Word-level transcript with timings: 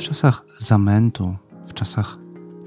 W 0.00 0.02
czasach 0.02 0.44
zamętu, 0.58 1.36
w 1.66 1.74
czasach 1.74 2.18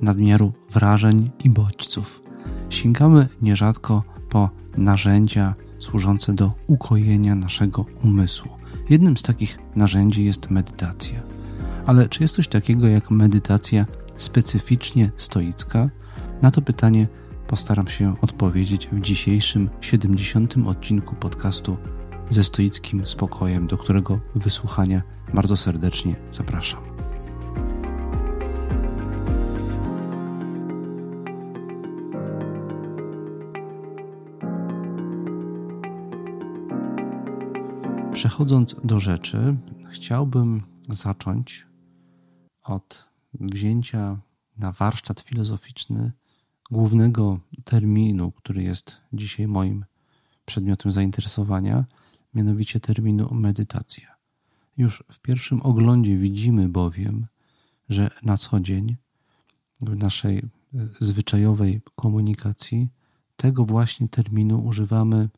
nadmiaru 0.01 0.53
wrażeń 0.69 1.31
i 1.43 1.49
bodźców, 1.49 2.21
sięgamy 2.69 3.27
nierzadko 3.41 4.03
po 4.29 4.49
narzędzia 4.77 5.55
służące 5.79 6.33
do 6.33 6.51
ukojenia 6.67 7.35
naszego 7.35 7.85
umysłu. 8.03 8.51
Jednym 8.89 9.17
z 9.17 9.21
takich 9.21 9.59
narzędzi 9.75 10.25
jest 10.25 10.49
medytacja. 10.49 11.21
Ale 11.85 12.09
czy 12.09 12.23
jest 12.23 12.35
coś 12.35 12.47
takiego 12.47 12.87
jak 12.87 13.11
medytacja 13.11 13.85
specyficznie 14.17 15.11
stoicka? 15.17 15.89
Na 16.41 16.51
to 16.51 16.61
pytanie 16.61 17.07
postaram 17.47 17.87
się 17.87 18.15
odpowiedzieć 18.21 18.89
w 18.91 19.01
dzisiejszym 19.01 19.69
70. 19.81 20.55
odcinku 20.65 21.15
podcastu 21.15 21.77
ze 22.29 22.43
stoickim 22.43 23.05
spokojem, 23.05 23.67
do 23.67 23.77
którego 23.77 24.19
wysłuchania 24.35 25.01
bardzo 25.33 25.57
serdecznie 25.57 26.15
zapraszam. 26.31 26.92
Przechodząc 38.23 38.75
do 38.83 38.99
rzeczy, 38.99 39.55
chciałbym 39.91 40.61
zacząć 40.89 41.67
od 42.63 43.09
wzięcia 43.33 44.19
na 44.57 44.71
warsztat 44.71 45.19
filozoficzny 45.19 46.11
głównego 46.71 47.39
terminu, 47.63 48.31
który 48.31 48.63
jest 48.63 48.97
dzisiaj 49.13 49.47
moim 49.47 49.85
przedmiotem 50.45 50.91
zainteresowania, 50.91 51.85
mianowicie 52.33 52.79
terminu 52.79 53.33
medytacja. 53.33 54.15
Już 54.77 55.03
w 55.11 55.19
pierwszym 55.19 55.61
oglądzie 55.61 56.17
widzimy 56.17 56.69
bowiem, 56.69 57.27
że 57.89 58.09
na 58.23 58.37
co 58.37 58.59
dzień 58.59 58.95
w 59.81 59.95
naszej 59.95 60.37
e, 60.37 60.43
zwyczajowej 60.99 61.81
komunikacji 61.95 62.89
tego 63.35 63.65
właśnie 63.65 64.09
terminu 64.09 64.65
używamy 64.65 65.29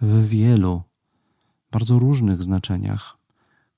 w 0.00 0.28
wielu 0.28 0.82
bardzo 1.72 1.98
różnych 1.98 2.42
znaczeniach, 2.42 3.16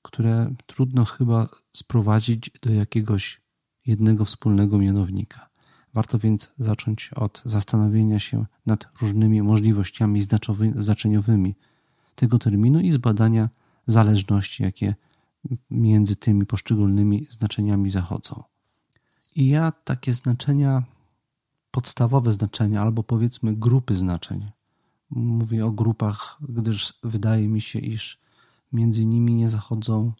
które 0.01 0.53
trudno 0.65 1.05
chyba 1.05 1.47
sprowadzić 1.73 2.51
do 2.61 2.73
jakiegoś 2.73 3.41
jednego 3.85 4.25
wspólnego 4.25 4.77
mianownika. 4.77 5.49
Warto 5.93 6.19
więc 6.19 6.51
zacząć 6.57 7.11
od 7.15 7.41
zastanowienia 7.45 8.19
się 8.19 8.45
nad 8.65 8.87
różnymi 9.01 9.41
możliwościami 9.41 10.21
znaczeniowymi 10.75 11.55
tego 12.15 12.39
terminu 12.39 12.79
i 12.79 12.91
zbadania 12.91 13.49
zależności, 13.87 14.63
jakie 14.63 14.95
między 15.69 16.15
tymi 16.15 16.45
poszczególnymi 16.45 17.27
znaczeniami 17.29 17.89
zachodzą. 17.89 18.43
I 19.35 19.47
ja 19.47 19.71
takie 19.71 20.13
znaczenia, 20.13 20.83
podstawowe 21.71 22.31
znaczenia, 22.31 22.81
albo 22.81 23.03
powiedzmy 23.03 23.55
grupy 23.55 23.95
znaczeń, 23.95 24.51
mówię 25.09 25.65
o 25.65 25.71
grupach, 25.71 26.37
gdyż 26.41 26.93
wydaje 27.03 27.47
mi 27.47 27.61
się, 27.61 27.79
iż 27.79 28.19
między 28.73 29.05
nimi 29.05 29.33
nie 29.33 29.49
zachodzą 29.49 30.13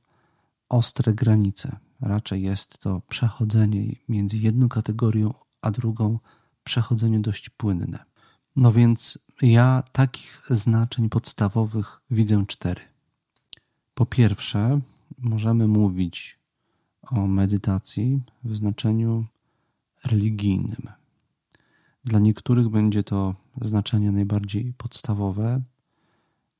ostre 0.70 1.14
granice. 1.14 1.78
Raczej 2.02 2.42
jest 2.42 2.78
to 2.78 3.02
przechodzenie 3.10 3.96
między 4.10 4.38
jedną 4.38 4.70
kategorią 4.70 5.34
a 5.62 5.72
drugą, 5.72 6.20
przechodzenie 6.64 7.20
dość 7.20 7.50
płynne. 7.50 8.06
No 8.56 8.72
więc 8.72 9.20
ja 9.42 9.84
takich 9.92 10.42
znaczeń 10.50 11.10
podstawowych 11.10 12.02
widzę 12.12 12.46
cztery. 12.48 12.82
Po 13.94 14.06
pierwsze, 14.06 14.82
możemy 15.18 15.68
mówić 15.68 16.40
o 17.12 17.28
medytacji 17.28 18.22
w 18.44 18.56
znaczeniu 18.56 19.26
religijnym. 20.06 20.90
Dla 22.06 22.20
niektórych 22.20 22.70
będzie 22.70 23.04
to 23.04 23.36
znaczenie 23.62 24.12
najbardziej 24.12 24.74
podstawowe, 24.78 25.62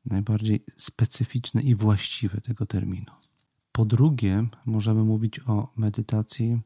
najbardziej 0.06 0.64
specyficzne 0.78 1.62
i 1.62 1.76
właściwe 1.76 2.42
tego 2.42 2.66
terminu. 2.66 3.12
Po 3.72 3.86
drugie, 3.86 4.48
możemy 4.66 5.04
mówić 5.04 5.40
o 5.40 5.74
medytacji 5.76 6.62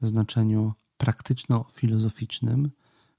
w 0.00 0.08
znaczeniu 0.08 0.72
praktyczno-filozoficznym, 0.98 2.70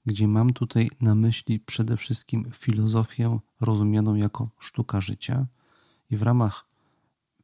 gdzie 0.06 0.28
mam 0.28 0.52
tutaj 0.52 0.90
na 1.00 1.14
myśli 1.14 1.60
przede 1.60 1.96
wszystkim 1.96 2.50
filozofię 2.52 3.38
rozumianą 3.60 4.14
jako 4.14 4.50
sztuka 4.58 5.00
życia 5.00 5.46
i 6.10 6.16
w 6.16 6.22
ramach 6.22 6.66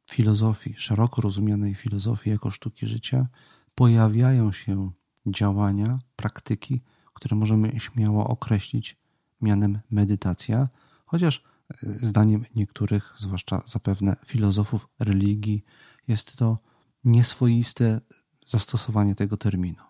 filozofii, 0.09 0.75
szeroko 0.77 1.21
rozumianej 1.21 1.75
filozofii 1.75 2.29
jako 2.29 2.51
sztuki 2.51 2.87
życia, 2.87 3.27
pojawiają 3.75 4.51
się 4.51 4.91
działania, 5.25 5.99
praktyki, 6.15 6.81
które 7.17 7.35
możemy 7.35 7.79
śmiało 7.79 8.27
określić 8.27 8.97
mianem 9.41 9.79
medytacja, 9.91 10.69
chociaż 11.05 11.43
e, 11.69 11.75
zdaniem 12.07 12.45
niektórych, 12.55 13.13
zwłaszcza 13.17 13.61
zapewne 13.65 14.15
filozofów 14.25 14.87
religii, 14.99 15.63
jest 16.07 16.35
to 16.35 16.57
nieswoiste 17.03 18.01
zastosowanie 18.45 19.15
tego 19.15 19.37
terminu. 19.37 19.83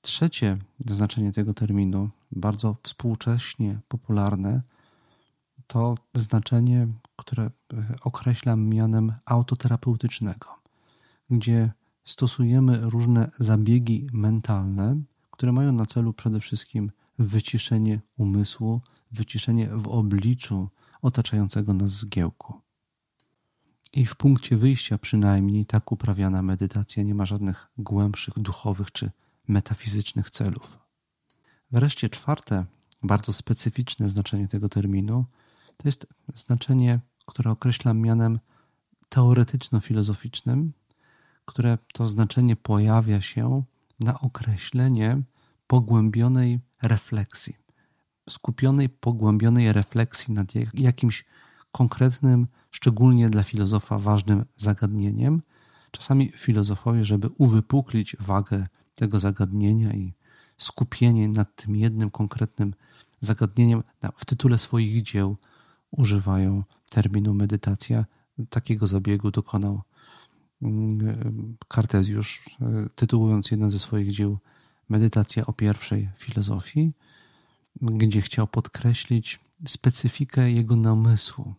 Trzecie 0.00 0.58
znaczenie 0.86 1.32
tego 1.32 1.54
terminu, 1.54 2.10
bardzo 2.32 2.76
współcześnie 2.82 3.80
popularne, 3.88 4.62
to 5.66 5.94
znaczenie, 6.14 6.88
które 7.16 7.44
e, 7.44 7.50
określam 8.00 8.66
mianem 8.66 9.12
autoterapeutycznego, 9.24 10.48
gdzie 11.30 11.72
stosujemy 12.04 12.80
różne 12.80 13.30
zabiegi 13.38 14.06
mentalne, 14.12 15.02
które 15.38 15.52
mają 15.52 15.72
na 15.72 15.86
celu 15.86 16.12
przede 16.12 16.40
wszystkim 16.40 16.92
wyciszenie 17.18 18.00
umysłu, 18.16 18.80
wyciszenie 19.12 19.68
w 19.68 19.88
obliczu 19.88 20.68
otaczającego 21.02 21.74
nas 21.74 21.90
zgiełku. 21.90 22.60
I 23.92 24.06
w 24.06 24.16
punkcie 24.16 24.56
wyjścia 24.56 24.98
przynajmniej 24.98 25.66
tak 25.66 25.92
uprawiana 25.92 26.42
medytacja 26.42 27.02
nie 27.02 27.14
ma 27.14 27.26
żadnych 27.26 27.66
głębszych 27.78 28.38
duchowych 28.38 28.92
czy 28.92 29.10
metafizycznych 29.48 30.30
celów. 30.30 30.78
Wreszcie 31.70 32.08
czwarte, 32.08 32.64
bardzo 33.02 33.32
specyficzne 33.32 34.08
znaczenie 34.08 34.48
tego 34.48 34.68
terminu 34.68 35.24
to 35.76 35.88
jest 35.88 36.06
znaczenie, 36.34 37.00
które 37.26 37.50
określam 37.50 37.98
mianem 37.98 38.38
teoretyczno-filozoficznym, 39.08 40.72
które 41.44 41.78
to 41.92 42.06
znaczenie 42.06 42.56
pojawia 42.56 43.20
się 43.20 43.64
na 44.00 44.20
określenie 44.20 45.22
pogłębionej 45.66 46.60
refleksji, 46.82 47.56
skupionej, 48.28 48.88
pogłębionej 48.88 49.72
refleksji 49.72 50.34
nad 50.34 50.48
jakimś 50.74 51.24
konkretnym, 51.72 52.46
szczególnie 52.70 53.30
dla 53.30 53.42
filozofa 53.42 53.98
ważnym 53.98 54.44
zagadnieniem. 54.56 55.42
Czasami 55.90 56.32
filozofowie, 56.32 57.04
żeby 57.04 57.28
uwypuklić 57.28 58.16
wagę 58.20 58.66
tego 58.94 59.18
zagadnienia 59.18 59.92
i 59.92 60.14
skupienie 60.58 61.28
nad 61.28 61.56
tym 61.56 61.76
jednym 61.76 62.10
konkretnym 62.10 62.74
zagadnieniem, 63.20 63.82
w 64.16 64.24
tytule 64.24 64.58
swoich 64.58 65.02
dzieł 65.02 65.36
używają 65.90 66.62
terminu 66.90 67.34
medytacja. 67.34 68.04
Takiego 68.50 68.86
zabiegu 68.86 69.30
dokonał 69.30 69.82
Kartezjusz, 71.68 72.42
e, 72.60 72.88
tytułując 72.94 73.50
jedno 73.50 73.70
ze 73.70 73.78
swoich 73.78 74.12
dzieł 74.12 74.38
Medytacja 74.88 75.46
o 75.46 75.52
pierwszej 75.52 76.08
filozofii, 76.16 76.92
gdzie 77.80 78.20
chciał 78.20 78.46
podkreślić 78.46 79.40
specyfikę 79.66 80.50
jego 80.50 80.76
namysłu. 80.76 81.54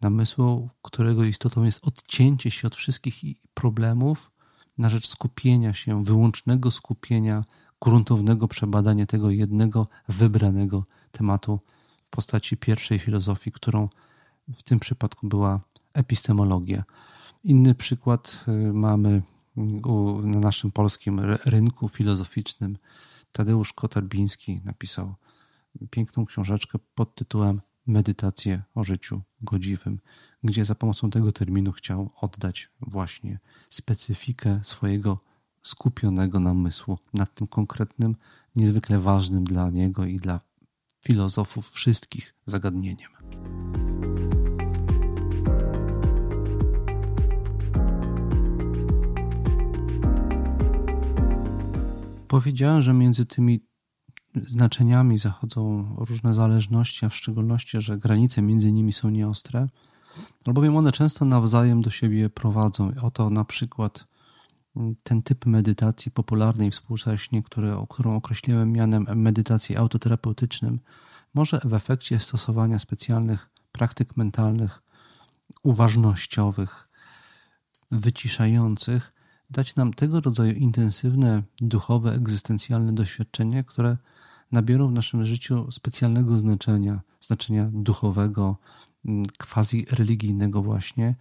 Namysłu, 0.00 0.68
którego 0.82 1.24
istotą 1.24 1.64
jest 1.64 1.86
odcięcie 1.86 2.50
się 2.50 2.66
od 2.66 2.76
wszystkich 2.76 3.24
problemów 3.54 4.30
na 4.78 4.88
rzecz 4.90 5.08
skupienia 5.08 5.74
się, 5.74 6.04
wyłącznego 6.04 6.70
skupienia, 6.70 7.44
gruntownego 7.80 8.48
przebadania 8.48 9.06
tego 9.06 9.30
jednego 9.30 9.86
wybranego 10.08 10.84
tematu 11.12 11.60
w 12.04 12.10
postaci 12.10 12.56
pierwszej 12.56 12.98
filozofii, 12.98 13.52
którą 13.52 13.88
w 14.48 14.62
tym 14.62 14.80
przypadku 14.80 15.28
była 15.28 15.60
epistemologia. 15.94 16.84
Inny 17.44 17.74
przykład 17.74 18.44
y, 18.48 18.72
mamy 18.72 19.22
na 20.22 20.40
naszym 20.40 20.70
polskim 20.70 21.20
rynku 21.44 21.88
filozoficznym. 21.88 22.78
Tadeusz 23.32 23.72
Kotarbiński 23.72 24.60
napisał 24.64 25.14
piękną 25.90 26.24
książeczkę 26.26 26.78
pod 26.94 27.14
tytułem 27.14 27.60
Medytacje 27.86 28.62
o 28.74 28.84
życiu 28.84 29.22
godziwym, 29.40 30.00
gdzie 30.44 30.64
za 30.64 30.74
pomocą 30.74 31.10
tego 31.10 31.32
terminu 31.32 31.72
chciał 31.72 32.10
oddać 32.20 32.70
właśnie 32.80 33.38
specyfikę 33.70 34.60
swojego 34.62 35.18
skupionego 35.62 36.40
namysłu 36.40 36.98
nad 37.14 37.34
tym 37.34 37.46
konkretnym, 37.46 38.16
niezwykle 38.56 38.98
ważnym 38.98 39.44
dla 39.44 39.70
niego 39.70 40.04
i 40.04 40.16
dla 40.16 40.40
filozofów 41.04 41.70
wszystkich 41.70 42.34
zagadnieniem. 42.46 43.10
Powiedziałem, 52.32 52.82
że 52.82 52.92
między 52.92 53.26
tymi 53.26 53.60
znaczeniami 54.34 55.18
zachodzą 55.18 55.94
różne 55.98 56.34
zależności, 56.34 57.06
a 57.06 57.08
w 57.08 57.16
szczególności, 57.16 57.80
że 57.80 57.98
granice 57.98 58.42
między 58.42 58.72
nimi 58.72 58.92
są 58.92 59.10
nieostre, 59.10 59.66
albowiem 60.46 60.76
one 60.76 60.92
często 60.92 61.24
nawzajem 61.24 61.82
do 61.82 61.90
siebie 61.90 62.30
prowadzą. 62.30 62.92
Oto 63.02 63.30
na 63.30 63.44
przykład 63.44 64.06
ten 65.02 65.22
typ 65.22 65.46
medytacji 65.46 66.10
popularnej 66.10 66.70
współcześnie, 66.70 67.42
który, 67.42 67.72
którą 67.88 68.16
określiłem 68.16 68.72
mianem 68.72 69.06
medytacji 69.16 69.76
autoterapeutycznym, 69.76 70.80
może 71.34 71.60
w 71.64 71.74
efekcie 71.74 72.20
stosowania 72.20 72.78
specjalnych 72.78 73.50
praktyk 73.72 74.16
mentalnych, 74.16 74.82
uważnościowych, 75.62 76.88
wyciszających, 77.90 79.12
dać 79.52 79.76
nam 79.76 79.92
tego 79.92 80.20
rodzaju 80.20 80.52
intensywne, 80.52 81.42
duchowe, 81.60 82.14
egzystencjalne 82.14 82.92
doświadczenie, 82.92 83.64
które 83.64 83.96
nabiorą 84.52 84.88
w 84.88 84.92
naszym 84.92 85.24
życiu 85.24 85.70
specjalnego 85.70 86.38
znaczenia, 86.38 87.00
znaczenia 87.20 87.70
duchowego, 87.72 88.56
mm, 89.04 89.26
quasi 89.38 89.86
religijnego 89.90 90.62
właśnie, 90.62 91.14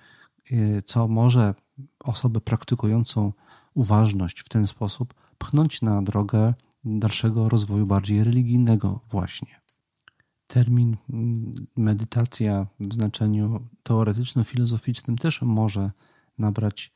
y, 0.51 0.83
co 0.85 1.07
może 1.07 1.55
osobę 1.99 2.41
praktykującą 2.41 3.33
uważność 3.73 4.39
w 4.39 4.49
ten 4.49 4.67
sposób 4.67 5.13
pchnąć 5.37 5.81
na 5.81 6.01
drogę 6.01 6.53
dalszego 6.85 7.49
rozwoju 7.49 7.85
bardziej 7.85 8.23
religijnego 8.23 8.99
właśnie. 9.09 9.61
Termin 10.47 10.97
mm, 11.09 11.53
medytacja 11.77 12.67
w 12.79 12.93
znaczeniu 12.93 13.67
teoretyczno-filozoficznym 13.83 15.17
też 15.17 15.41
może 15.41 15.91
nabrać 16.37 16.91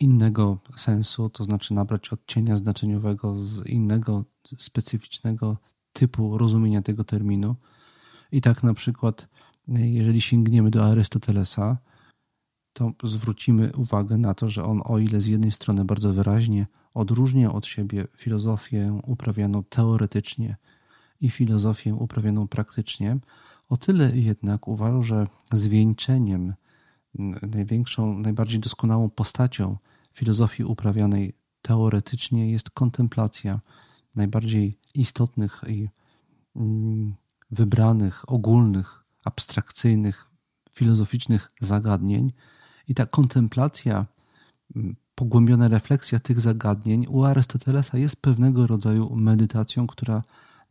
innego 0.00 0.58
sensu, 0.76 1.30
to 1.30 1.44
znaczy 1.44 1.74
nabrać 1.74 2.12
odcienia 2.12 2.56
znaczeniowego 2.56 3.34
z 3.34 3.66
innego 3.66 4.24
specyficznego 4.58 5.56
typu 5.92 6.38
rozumienia 6.38 6.82
tego 6.82 7.04
terminu. 7.04 7.56
I 8.32 8.40
tak 8.40 8.62
na 8.62 8.74
przykład, 8.74 9.28
jeżeli 9.68 10.20
sięgniemy 10.20 10.70
do 10.70 10.84
Arystotelesa, 10.84 11.78
to 12.72 12.92
zwrócimy 13.04 13.72
uwagę 13.76 14.18
na 14.18 14.34
to, 14.34 14.48
że 14.48 14.64
on, 14.64 14.80
o 14.84 14.98
ile 14.98 15.20
z 15.20 15.26
jednej 15.26 15.52
strony 15.52 15.84
bardzo 15.84 16.12
wyraźnie 16.12 16.66
odróżnia 16.94 17.52
od 17.52 17.66
siebie 17.66 18.06
filozofię 18.16 19.00
uprawianą 19.06 19.64
teoretycznie 19.64 20.56
i 21.20 21.30
filozofię 21.30 21.94
uprawianą 21.94 22.48
praktycznie, 22.48 23.18
o 23.68 23.76
tyle 23.76 24.16
jednak 24.16 24.68
uważał, 24.68 25.02
że 25.02 25.26
zwieńczeniem 25.52 26.54
największą, 27.42 28.18
najbardziej 28.18 28.60
doskonałą 28.60 29.10
postacią 29.10 29.76
filozofii 30.12 30.64
uprawianej 30.64 31.34
teoretycznie 31.62 32.50
jest 32.50 32.70
kontemplacja 32.70 33.60
najbardziej 34.14 34.78
istotnych 34.94 35.60
i 35.68 35.88
mm, 36.56 37.14
wybranych, 37.50 38.32
ogólnych, 38.32 39.04
abstrakcyjnych, 39.24 40.30
filozoficznych 40.70 41.52
zagadnień. 41.60 42.32
I 42.88 42.94
ta 42.94 43.06
kontemplacja, 43.06 44.06
mm, 44.76 44.96
pogłębiona 45.14 45.68
refleksja 45.68 46.20
tych 46.20 46.40
zagadnień 46.40 47.06
u 47.08 47.24
Arystotelesa 47.24 47.98
jest 47.98 48.16
pewnego 48.16 48.66
rodzaju 48.66 49.16
medytacją, 49.16 49.86
która 49.86 50.22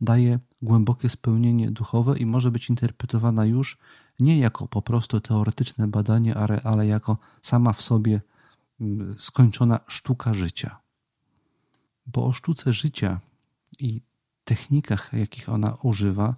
daje 0.02 0.38
głębokie 0.62 1.08
spełnienie 1.08 1.70
duchowe 1.70 2.18
i 2.18 2.26
może 2.26 2.50
być 2.50 2.70
interpretowana 2.70 3.44
już 3.44 3.78
nie 4.20 4.38
jako 4.38 4.68
po 4.68 4.82
prostu 4.82 5.20
teoretyczne 5.20 5.88
badanie, 5.88 6.34
ale 6.64 6.86
jako 6.86 7.16
sama 7.42 7.72
w 7.72 7.82
sobie 7.82 8.20
mm, 8.80 9.14
skończona 9.18 9.80
sztuka 9.86 10.34
życia. 10.34 10.78
Bo 12.06 12.26
o 12.26 12.32
sztuce 12.32 12.72
życia 12.72 13.20
i 13.78 14.00
technikach, 14.44 15.12
jakich 15.12 15.48
ona 15.48 15.74
używa, 15.82 16.36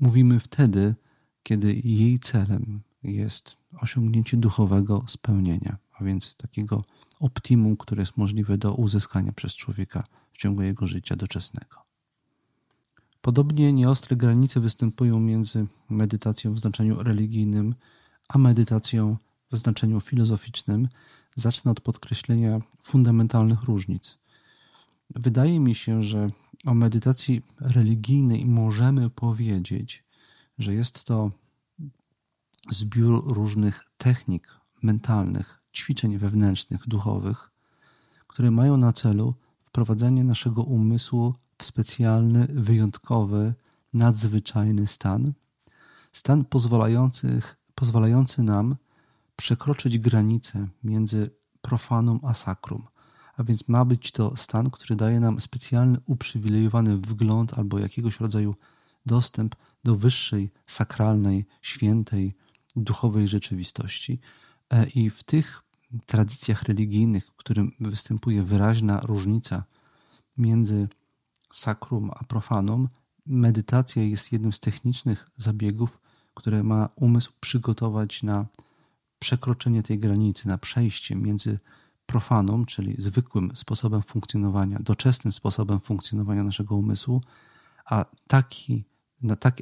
mówimy 0.00 0.40
wtedy, 0.40 0.94
kiedy 1.42 1.74
jej 1.74 2.18
celem 2.18 2.80
jest 3.02 3.56
osiągnięcie 3.80 4.36
duchowego 4.36 5.04
spełnienia, 5.06 5.76
a 5.92 6.04
więc 6.04 6.36
takiego 6.36 6.84
optimum, 7.20 7.76
które 7.76 8.02
jest 8.02 8.16
możliwe 8.16 8.58
do 8.58 8.74
uzyskania 8.74 9.32
przez 9.32 9.54
człowieka 9.54 10.04
w 10.32 10.38
ciągu 10.38 10.62
jego 10.62 10.86
życia 10.86 11.16
doczesnego. 11.16 11.87
Podobnie 13.20 13.72
nieostre 13.72 14.16
granice 14.16 14.60
występują 14.60 15.20
między 15.20 15.66
medytacją 15.90 16.54
w 16.54 16.58
znaczeniu 16.58 17.02
religijnym, 17.02 17.74
a 18.28 18.38
medytacją 18.38 19.16
w 19.52 19.58
znaczeniu 19.58 20.00
filozoficznym. 20.00 20.88
Zacznę 21.36 21.70
od 21.70 21.80
podkreślenia 21.80 22.60
fundamentalnych 22.82 23.62
różnic. 23.62 24.18
Wydaje 25.10 25.60
mi 25.60 25.74
się, 25.74 26.02
że 26.02 26.28
o 26.66 26.74
medytacji 26.74 27.42
religijnej 27.60 28.46
możemy 28.46 29.10
powiedzieć, 29.10 30.04
że 30.58 30.74
jest 30.74 31.04
to 31.04 31.30
zbiór 32.70 33.34
różnych 33.34 33.84
technik 33.98 34.48
mentalnych, 34.82 35.62
ćwiczeń 35.74 36.18
wewnętrznych, 36.18 36.88
duchowych, 36.88 37.50
które 38.26 38.50
mają 38.50 38.76
na 38.76 38.92
celu 38.92 39.34
wprowadzenie 39.60 40.24
naszego 40.24 40.62
umysłu 40.62 41.34
w 41.58 41.64
specjalny, 41.64 42.46
wyjątkowy, 42.50 43.54
nadzwyczajny 43.94 44.86
stan. 44.86 45.32
Stan 46.12 46.44
pozwalający, 47.74 48.42
nam 48.42 48.76
przekroczyć 49.36 49.98
granicę 49.98 50.68
między 50.84 51.30
profanum 51.60 52.20
a 52.22 52.34
sakrum. 52.34 52.86
A 53.36 53.44
więc 53.44 53.68
ma 53.68 53.84
być 53.84 54.12
to 54.12 54.36
stan, 54.36 54.70
który 54.70 54.96
daje 54.96 55.20
nam 55.20 55.40
specjalny, 55.40 55.98
uprzywilejowany 56.06 56.96
wgląd 56.96 57.54
albo 57.54 57.78
jakiegoś 57.78 58.20
rodzaju 58.20 58.54
dostęp 59.06 59.56
do 59.84 59.96
wyższej, 59.96 60.50
sakralnej, 60.66 61.46
świętej, 61.62 62.34
duchowej 62.76 63.28
rzeczywistości. 63.28 64.20
E, 64.70 64.86
I 64.86 65.10
w 65.10 65.22
tych 65.22 65.62
tradycjach 66.06 66.62
religijnych, 66.62 67.26
w 67.26 67.36
którym 67.36 67.72
występuje 67.80 68.42
wyraźna 68.42 69.00
różnica 69.00 69.64
między 70.36 70.88
sakrum 71.52 72.10
a 72.14 72.24
profanum, 72.24 72.88
medytacja 73.26 74.02
jest 74.02 74.32
jednym 74.32 74.52
z 74.52 74.60
technicznych 74.60 75.30
zabiegów, 75.36 76.00
które 76.34 76.62
ma 76.62 76.88
umysł 76.96 77.32
przygotować 77.40 78.22
na 78.22 78.46
przekroczenie 79.18 79.82
tej 79.82 79.98
granicy, 79.98 80.48
na 80.48 80.58
przejście 80.58 81.16
między 81.16 81.58
profanum, 82.06 82.66
czyli 82.66 82.94
zwykłym 82.98 83.56
sposobem 83.56 84.02
funkcjonowania, 84.02 84.78
doczesnym 84.80 85.32
sposobem 85.32 85.80
funkcjonowania 85.80 86.44
naszego 86.44 86.76
umysłu, 86.76 87.20
a, 87.84 88.04
taki, 88.26 88.84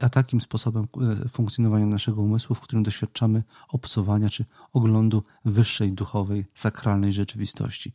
a 0.03 0.09
takim 0.09 0.41
sposobem 0.41 0.87
e, 1.25 1.29
funkcjonowania 1.29 1.87
naszego 1.87 2.23
umysłu, 2.23 2.55
w 2.55 2.61
którym 2.61 2.83
doświadczamy 2.83 3.43
obcowania 3.69 4.31
czy 4.31 4.45
oglądu 4.73 5.23
wyższej 5.45 5.93
duchowej, 5.93 6.45
sakralnej 6.55 7.13
rzeczywistości. 7.13 7.93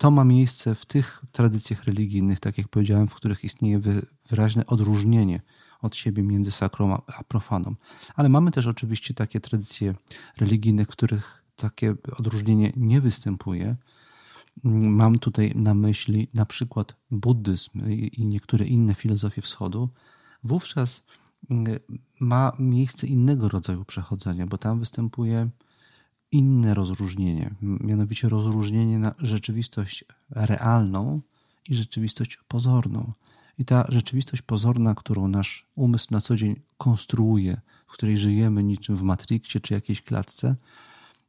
To 0.00 0.10
ma 0.10 0.24
miejsce 0.24 0.74
w 0.74 0.86
tych 0.86 1.22
tradycjach 1.32 1.84
religijnych, 1.84 2.40
tak 2.40 2.58
jak 2.58 2.68
powiedziałem, 2.68 3.08
w 3.08 3.14
których 3.14 3.44
istnieje 3.44 3.80
wyraźne 4.28 4.66
odróżnienie 4.66 5.40
od 5.82 5.96
siebie 5.96 6.22
między 6.22 6.50
sakrum 6.50 6.92
a 6.92 7.24
profaną. 7.24 7.74
Ale 8.14 8.28
mamy 8.28 8.50
też 8.50 8.66
oczywiście 8.66 9.14
takie 9.14 9.40
tradycje 9.40 9.94
religijne, 10.36 10.84
w 10.84 10.88
których 10.88 11.44
takie 11.56 11.94
odróżnienie 12.18 12.72
nie 12.76 13.00
występuje. 13.00 13.76
Mam 14.64 15.18
tutaj 15.18 15.52
na 15.54 15.74
myśli 15.74 16.28
na 16.34 16.46
przykład 16.46 16.96
buddyzm 17.10 17.90
i 17.90 18.26
niektóre 18.26 18.66
inne 18.66 18.94
filozofie 18.94 19.42
wschodu. 19.42 19.88
Wówczas 20.44 21.02
mm, 21.50 21.78
ma 22.20 22.52
miejsce 22.58 23.06
innego 23.06 23.48
rodzaju 23.48 23.84
przechodzenia, 23.84 24.46
bo 24.46 24.58
tam 24.58 24.78
występuje 24.78 25.50
inne 26.32 26.74
rozróżnienie, 26.74 27.54
mianowicie 27.62 28.28
rozróżnienie 28.28 28.98
na 28.98 29.14
rzeczywistość 29.18 30.04
realną 30.30 31.20
i 31.68 31.74
rzeczywistość 31.74 32.38
pozorną. 32.48 33.12
I 33.58 33.64
ta 33.64 33.84
rzeczywistość 33.88 34.42
pozorna, 34.42 34.94
którą 34.94 35.28
nasz 35.28 35.66
umysł 35.74 36.06
na 36.10 36.20
co 36.20 36.36
dzień 36.36 36.60
konstruuje, 36.78 37.60
w 37.86 37.92
której 37.92 38.16
żyjemy 38.16 38.64
niczym 38.64 38.96
w 38.96 39.02
Matrixie 39.02 39.60
czy 39.60 39.74
jakiejś 39.74 40.02
klatce, 40.02 40.56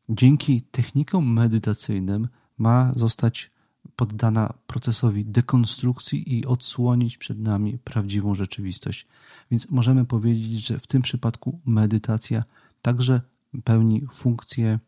dzięki 0.09 0.61
technikom 0.61 1.33
medytacyjnym 1.33 2.27
ma 2.57 2.91
zostać 2.95 3.51
poddana 3.95 4.53
procesowi 4.67 5.25
dekonstrukcji 5.25 6.37
i 6.37 6.45
odsłonić 6.45 7.17
przed 7.17 7.39
nami 7.39 7.77
prawdziwą 7.77 8.35
rzeczywistość. 8.35 9.07
Więc 9.51 9.69
możemy 9.69 10.05
powiedzieć, 10.05 10.67
że 10.67 10.79
w 10.79 10.87
tym 10.87 11.01
przypadku 11.01 11.59
medytacja 11.65 12.43
także 12.81 13.21
pełni 13.63 14.07
funkcję 14.11 14.79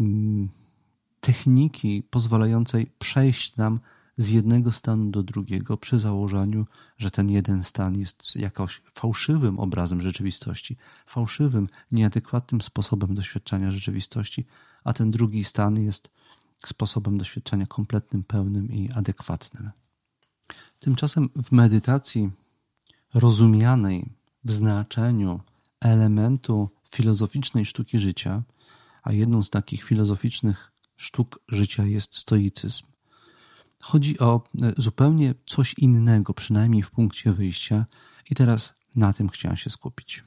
mm, 0.00 0.48
techniki 1.20 2.02
pozwalającej 2.10 2.90
przejść 2.98 3.56
nam 3.56 3.80
z 4.18 4.30
jednego 4.30 4.72
stanu 4.72 5.10
do 5.10 5.22
drugiego 5.22 5.76
przy 5.76 5.98
założeniu, 5.98 6.66
że 6.98 7.10
ten 7.10 7.30
jeden 7.30 7.64
stan 7.64 7.98
jest 7.98 8.36
jakoś 8.36 8.82
fałszywym 8.94 9.58
obrazem 9.58 10.02
rzeczywistości, 10.02 10.76
fałszywym, 11.06 11.68
nieadekwatnym 11.92 12.60
sposobem 12.60 13.14
doświadczania 13.14 13.70
rzeczywistości, 13.70 14.46
a 14.84 14.92
ten 14.92 15.10
drugi 15.10 15.44
stan 15.44 15.82
jest 15.82 16.10
sposobem 16.66 17.18
doświadczenia 17.18 17.66
kompletnym, 17.66 18.24
pełnym 18.24 18.72
i 18.72 18.92
adekwatnym. 18.92 19.70
Tymczasem 20.78 21.28
w 21.42 21.52
medytacji 21.52 22.30
rozumianej 23.14 24.12
w 24.44 24.52
znaczeniu 24.52 25.40
elementu 25.80 26.68
filozoficznej 26.90 27.66
sztuki 27.66 27.98
życia, 27.98 28.42
a 29.02 29.12
jedną 29.12 29.42
z 29.42 29.50
takich 29.50 29.82
filozoficznych 29.84 30.72
sztuk 30.96 31.40
życia 31.48 31.84
jest 31.84 32.16
stoicyzm. 32.16 32.84
Chodzi 33.82 34.18
o 34.18 34.42
e, 34.62 34.72
zupełnie 34.76 35.34
coś 35.46 35.74
innego, 35.78 36.34
przynajmniej 36.34 36.82
w 36.82 36.90
punkcie 36.90 37.32
wyjścia, 37.32 37.86
i 38.30 38.34
teraz 38.34 38.74
na 38.96 39.12
tym 39.12 39.28
chciałem 39.28 39.56
się 39.56 39.70
skupić. 39.70 40.24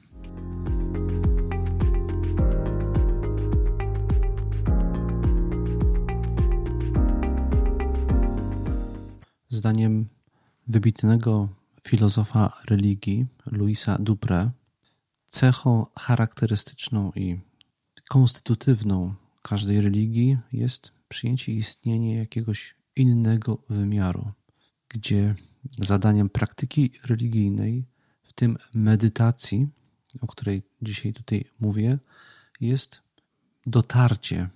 Zdaniem 9.48 10.08
wybitnego 10.68 11.48
filozofa 11.82 12.60
religii 12.68 13.26
Louisa 13.46 13.96
Dupré, 13.96 14.50
cechą 15.30 15.86
charakterystyczną 15.98 17.12
i 17.16 17.40
konstytutywną 18.08 19.14
każdej 19.42 19.80
religii 19.80 20.38
jest 20.52 20.92
przyjęcie 21.08 21.52
istnienia 21.52 22.18
jakiegoś 22.18 22.74
innego 22.96 23.58
wymiaru, 23.68 24.32
gdzie 24.88 25.34
zadaniem 25.78 26.30
praktyki 26.30 26.92
religijnej, 27.04 27.84
w 28.22 28.32
tym 28.32 28.56
medytacji, 28.74 29.68
o 30.20 30.26
której 30.26 30.62
dzisiaj 30.82 31.12
tutaj 31.12 31.44
mówię, 31.60 31.98
jest 32.60 33.02
dotarcie, 33.66 34.48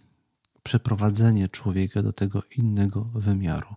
przeprowadzenie 0.63 1.49
człowieka 1.49 2.03
do 2.03 2.13
tego 2.13 2.43
innego 2.57 3.05
wymiaru. 3.05 3.75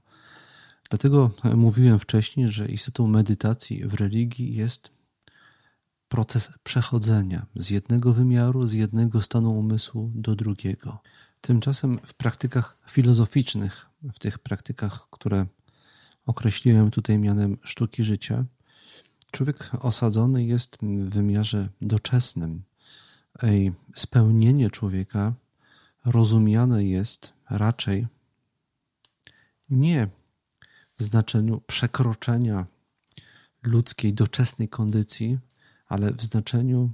Dlatego 0.89 1.31
mówiłem 1.55 1.99
wcześniej, 1.99 2.51
że 2.51 2.67
istotą 2.67 3.07
medytacji 3.07 3.87
w 3.87 3.93
religii 3.93 4.55
jest 4.55 4.96
proces 6.09 6.49
przechodzenia 6.63 7.45
z 7.55 7.69
jednego 7.69 8.13
wymiaru, 8.13 8.67
z 8.67 8.73
jednego 8.73 9.21
stanu 9.21 9.59
umysłu 9.59 10.11
do 10.15 10.35
drugiego. 10.35 11.01
Tymczasem 11.41 11.99
w 12.05 12.13
praktykach 12.13 12.77
filozoficznych, 12.89 13.85
w 14.13 14.19
tych 14.19 14.39
praktykach, 14.39 15.07
które 15.11 15.45
określiłem 16.25 16.91
tutaj 16.91 17.19
mianem 17.19 17.57
sztuki 17.63 18.03
życia, 18.03 18.45
człowiek 19.31 19.71
osadzony 19.79 20.45
jest 20.45 20.77
w 20.81 21.09
wymiarze 21.09 21.69
doczesnym. 21.81 22.63
I 23.43 23.71
spełnienie 23.95 24.71
człowieka 24.71 25.33
rozumiane 26.05 26.83
jest 26.83 27.33
raczej 27.49 28.07
nie 29.69 30.07
w 30.97 31.03
znaczeniu 31.03 31.61
przekroczenia 31.67 32.65
ludzkiej 33.63 34.13
doczesnej 34.13 34.69
kondycji, 34.69 35.39
ale 35.87 36.13
w 36.13 36.23
znaczeniu 36.23 36.91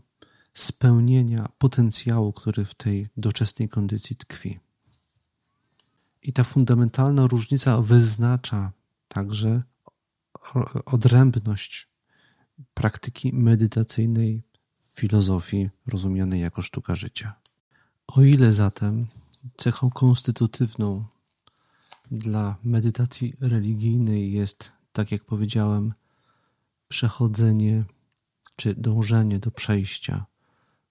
spełnienia 0.53 1.49
potencjału, 1.57 2.33
który 2.33 2.65
w 2.65 2.75
tej 2.75 3.07
doczesnej 3.17 3.69
kondycji 3.69 4.15
tkwi. 4.15 4.59
I 6.23 6.33
ta 6.33 6.43
fundamentalna 6.43 7.27
różnica 7.27 7.81
wyznacza 7.81 8.71
także 9.07 9.63
odrębność 10.85 11.87
praktyki 12.73 13.33
medytacyjnej 13.33 14.43
w 14.77 14.83
filozofii 14.99 15.69
rozumianej 15.87 16.41
jako 16.41 16.61
sztuka 16.61 16.95
życia. 16.95 17.35
O 18.07 18.21
ile 18.21 18.53
zatem 18.53 19.07
cechą 19.57 19.89
konstytutywną 19.89 21.05
dla 22.11 22.55
medytacji 22.63 23.35
religijnej 23.39 24.33
jest, 24.33 24.71
tak 24.93 25.11
jak 25.11 25.23
powiedziałem, 25.23 25.93
przechodzenie 26.87 27.83
czy 28.55 28.75
dążenie 28.75 29.39
do 29.39 29.51
przejścia 29.51 30.25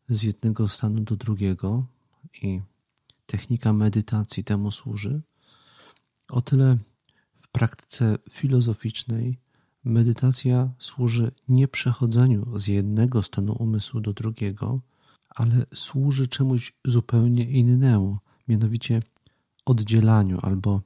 z 0.08 0.22
jednego 0.22 0.68
stanu 0.68 1.00
do 1.00 1.16
drugiego 1.16 1.84
i 2.42 2.60
technika 3.26 3.72
medytacji 3.72 4.44
temu 4.44 4.70
służy, 4.70 5.22
o 6.28 6.42
tyle 6.42 6.78
w 7.36 7.48
praktyce 7.48 8.18
filozoficznej 8.30 9.38
medytacja 9.84 10.70
służy 10.78 11.32
nie 11.48 11.68
przechodzeniu 11.68 12.58
z 12.58 12.66
jednego 12.66 13.22
stanu 13.22 13.56
umysłu 13.58 14.00
do 14.00 14.12
drugiego, 14.12 14.80
ale 15.28 15.66
służy 15.74 16.28
czemuś 16.28 16.72
zupełnie 16.84 17.44
innemu, 17.44 18.18
mianowicie 18.48 19.02
oddzielaniu 19.64 20.38
albo, 20.42 20.80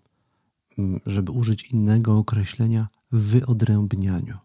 mm, 0.79 1.01
żeby 1.07 1.33
użyć 1.33 1.65
innego 1.65 2.19
określenia, 2.19 2.89
wyodrębnianiu. 3.13 4.39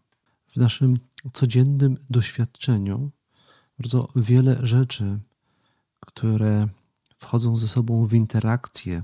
W 0.46 0.56
naszym 0.56 0.96
codziennym 1.30 1.96
doświadczeniu 2.10 3.10
bardzo 3.78 4.08
wiele 4.16 4.66
rzeczy, 4.66 5.18
które 6.00 6.68
wchodzą 7.16 7.56
ze 7.56 7.68
sobą 7.68 8.06
w 8.06 8.14
interakcję, 8.14 9.02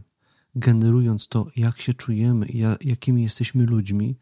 generując 0.55 1.29
to, 1.29 1.47
jak 1.57 1.81
się 1.81 1.95
czujemy 1.95 2.47
jakimi 2.81 3.23
jesteśmy 3.23 3.67
ludźmi, 3.67 4.17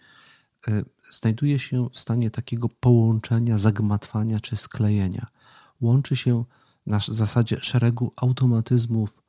e, 0.68 0.82
znajduje 1.12 1.58
się 1.58 1.88
w 1.92 1.98
stanie 1.98 2.30
takiego 2.30 2.68
połączenia, 2.68 3.58
zagmatwania 3.58 4.40
czy 4.40 4.56
sklejenia. 4.56 5.26
Łączy 5.80 6.16
się 6.16 6.44
na 6.86 6.98
zasadzie 7.08 7.56
szeregu 7.60 8.12
automatyzmów, 8.16 9.22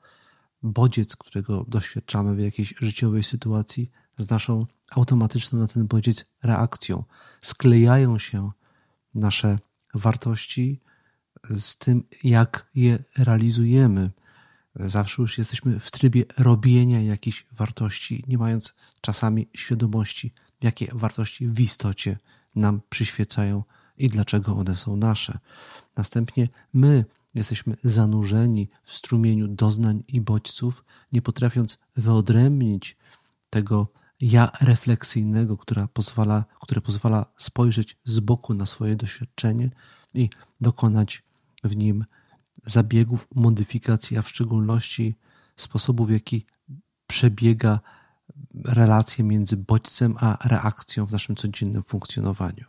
bodziec, 0.63 1.15
którego 1.15 1.65
doświadczamy 1.67 2.35
w 2.35 2.39
jakiejś 2.39 2.73
życiowej 2.79 3.23
sytuacji, 3.23 3.91
z 4.17 4.29
naszą 4.29 4.65
automatyczną 4.91 5.59
na 5.59 5.67
ten 5.67 5.87
bodziec 5.87 6.25
reakcją. 6.43 7.03
Sklejają 7.41 8.19
się 8.19 8.51
nasze 9.17 9.59
wartości 9.93 10.81
z 11.59 11.77
tym, 11.77 12.03
jak 12.23 12.69
je 12.75 13.03
realizujemy. 13.17 14.11
Zawsze 14.75 15.21
już 15.21 15.37
jesteśmy 15.37 15.79
w 15.79 15.91
trybie 15.91 16.25
robienia 16.37 17.01
jakichś 17.01 17.45
wartości, 17.51 18.23
nie 18.27 18.37
mając 18.37 18.73
czasami 19.01 19.47
świadomości, 19.53 20.33
jakie 20.61 20.87
wartości 20.93 21.47
w 21.47 21.59
istocie 21.59 22.17
nam 22.55 22.81
przyświecają 22.89 23.63
i 23.97 24.09
dlaczego 24.09 24.55
one 24.55 24.75
są 24.75 24.97
nasze. 24.97 25.39
Następnie 25.95 26.47
my 26.73 27.05
jesteśmy 27.35 27.77
zanurzeni 27.83 28.69
w 28.83 28.93
strumieniu 28.93 29.47
doznań 29.47 30.03
i 30.07 30.21
bodźców, 30.21 30.83
nie 31.11 31.21
potrafiąc 31.21 31.77
wyodrębnić 31.95 32.97
tego 33.49 33.87
ja 34.21 34.51
refleksyjnego, 34.61 35.57
która 35.57 35.87
pozwala, 35.87 36.45
które 36.61 36.81
pozwala 36.81 37.25
spojrzeć 37.37 37.97
z 38.03 38.19
boku 38.19 38.53
na 38.53 38.65
swoje 38.65 38.95
doświadczenie 38.95 39.69
i 40.13 40.29
dokonać 40.61 41.23
w 41.63 41.75
nim 41.75 42.05
zabiegów, 42.65 43.27
modyfikacji, 43.35 44.17
a 44.17 44.21
w 44.21 44.29
szczególności 44.29 45.15
sposobu, 45.55 46.05
w 46.05 46.11
jaki 46.11 46.45
przebiega 47.07 47.79
relacja 48.65 49.25
między 49.25 49.57
bodźcem 49.57 50.15
a 50.19 50.47
reakcją 50.47 51.05
w 51.05 51.11
naszym 51.11 51.35
codziennym 51.35 51.83
funkcjonowaniu. 51.83 52.65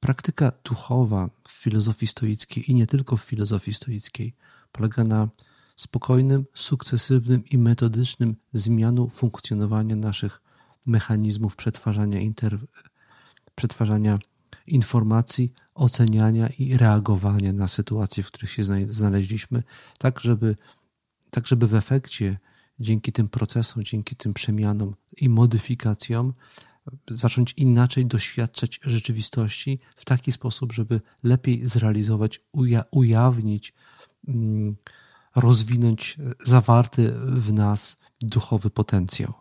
Praktyka 0.00 0.52
duchowa 0.64 1.30
w 1.48 1.52
filozofii 1.52 2.06
stoickiej 2.06 2.70
i 2.70 2.74
nie 2.74 2.86
tylko 2.86 3.16
w 3.16 3.22
filozofii 3.22 3.74
stoickiej 3.74 4.34
polega 4.72 5.04
na 5.04 5.28
spokojnym, 5.80 6.44
sukcesywnym 6.54 7.44
i 7.44 7.58
metodycznym 7.58 8.36
zmianą 8.52 9.10
funkcjonowania 9.10 9.96
naszych 9.96 10.42
mechanizmów 10.86 11.56
przetwarzania, 11.56 12.20
inter... 12.20 12.58
przetwarzania 13.54 14.18
informacji, 14.66 15.52
oceniania 15.74 16.48
i 16.58 16.76
reagowania 16.76 17.52
na 17.52 17.68
sytuacje, 17.68 18.22
w 18.22 18.26
których 18.26 18.50
się 18.50 18.62
znaleźliśmy, 18.90 19.62
tak 19.98 20.20
żeby, 20.20 20.56
tak 21.30 21.46
żeby 21.46 21.66
w 21.66 21.74
efekcie 21.74 22.38
dzięki 22.80 23.12
tym 23.12 23.28
procesom, 23.28 23.84
dzięki 23.84 24.16
tym 24.16 24.34
przemianom 24.34 24.94
i 25.16 25.28
modyfikacjom 25.28 26.34
zacząć 27.10 27.54
inaczej 27.56 28.06
doświadczać 28.06 28.80
rzeczywistości 28.82 29.80
w 29.96 30.04
taki 30.04 30.32
sposób, 30.32 30.72
żeby 30.72 31.00
lepiej 31.22 31.68
zrealizować, 31.68 32.40
uja 32.52 32.84
ujawnić, 32.90 33.74
mm, 34.28 34.76
rozwinąć 35.36 36.16
zawarty 36.44 37.12
w 37.20 37.52
nas 37.52 37.96
duchowy 38.20 38.70
potencjał. 38.70 39.32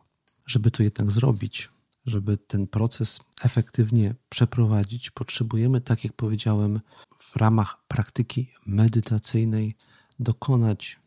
Żeby 0.46 0.72
to 0.72 0.84
jednak 0.84 1.12
zrobić, 1.12 1.70
żeby 2.06 2.38
ten 2.38 2.68
proces 2.68 3.20
efektywnie 3.42 4.16
przeprowadzić, 4.30 5.12
potrzebujemy, 5.12 5.82
tak 5.82 6.04
jak 6.04 6.14
powiedziałem, 6.14 6.80
w 7.20 7.36
ramach 7.36 7.84
praktyki 7.88 8.52
medytacyjnej 8.68 9.76
dokonać 10.20 11.00